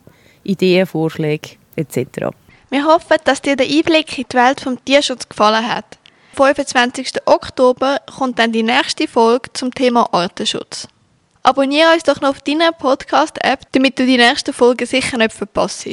Ideen, 0.43 0.85
Vorschläge 0.85 1.51
etc. 1.75 2.31
Wir 2.71 2.85
hoffen, 2.85 3.17
dass 3.25 3.41
dir 3.41 3.57
der 3.57 3.67
Einblick 3.67 4.17
in 4.17 4.25
die 4.31 4.37
Welt 4.37 4.61
vom 4.61 4.83
Tierschutz 4.85 5.27
gefallen 5.27 5.67
hat. 5.67 5.97
Am 6.37 6.55
25. 6.55 7.15
Oktober 7.25 7.99
kommt 8.17 8.39
dann 8.39 8.53
die 8.53 8.63
nächste 8.63 9.09
Folge 9.09 9.51
zum 9.51 9.75
Thema 9.75 10.07
Artenschutz. 10.13 10.87
Abonniere 11.43 11.91
uns 11.91 12.03
doch 12.03 12.21
noch 12.21 12.29
auf 12.29 12.41
deiner 12.41 12.71
Podcast-App, 12.71 13.67
damit 13.73 13.99
du 13.99 14.05
die 14.05 14.15
nächste 14.15 14.53
Folge 14.53 14.85
sicher 14.85 15.17
nicht 15.17 15.33
verpasst. 15.33 15.85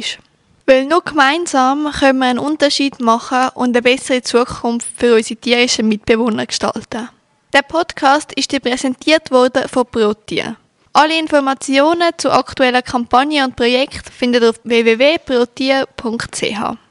Weil 0.66 0.84
nur 0.84 1.02
gemeinsam 1.02 1.90
können 1.90 2.20
wir 2.20 2.26
einen 2.26 2.38
Unterschied 2.38 3.00
machen 3.00 3.48
und 3.54 3.76
eine 3.76 3.82
bessere 3.82 4.22
Zukunft 4.22 4.86
für 4.96 5.16
unsere 5.16 5.40
tierischen 5.40 5.88
Mitbewohner 5.88 6.46
gestalten. 6.46 7.08
Der 7.52 7.62
Podcast 7.62 8.32
ist 8.34 8.52
dir 8.52 8.60
präsentiert 8.60 9.32
worden 9.32 9.68
von 9.68 9.84
Protier. 9.84 10.54
Alle 10.92 11.18
Informationen 11.18 12.10
zu 12.16 12.30
aktuellen 12.32 12.82
Kampagnen 12.82 13.44
und 13.44 13.56
Projekten 13.56 14.10
findet 14.10 14.42
ihr 14.42 14.50
auf 14.50 14.60
www.protier.ch. 14.64 16.78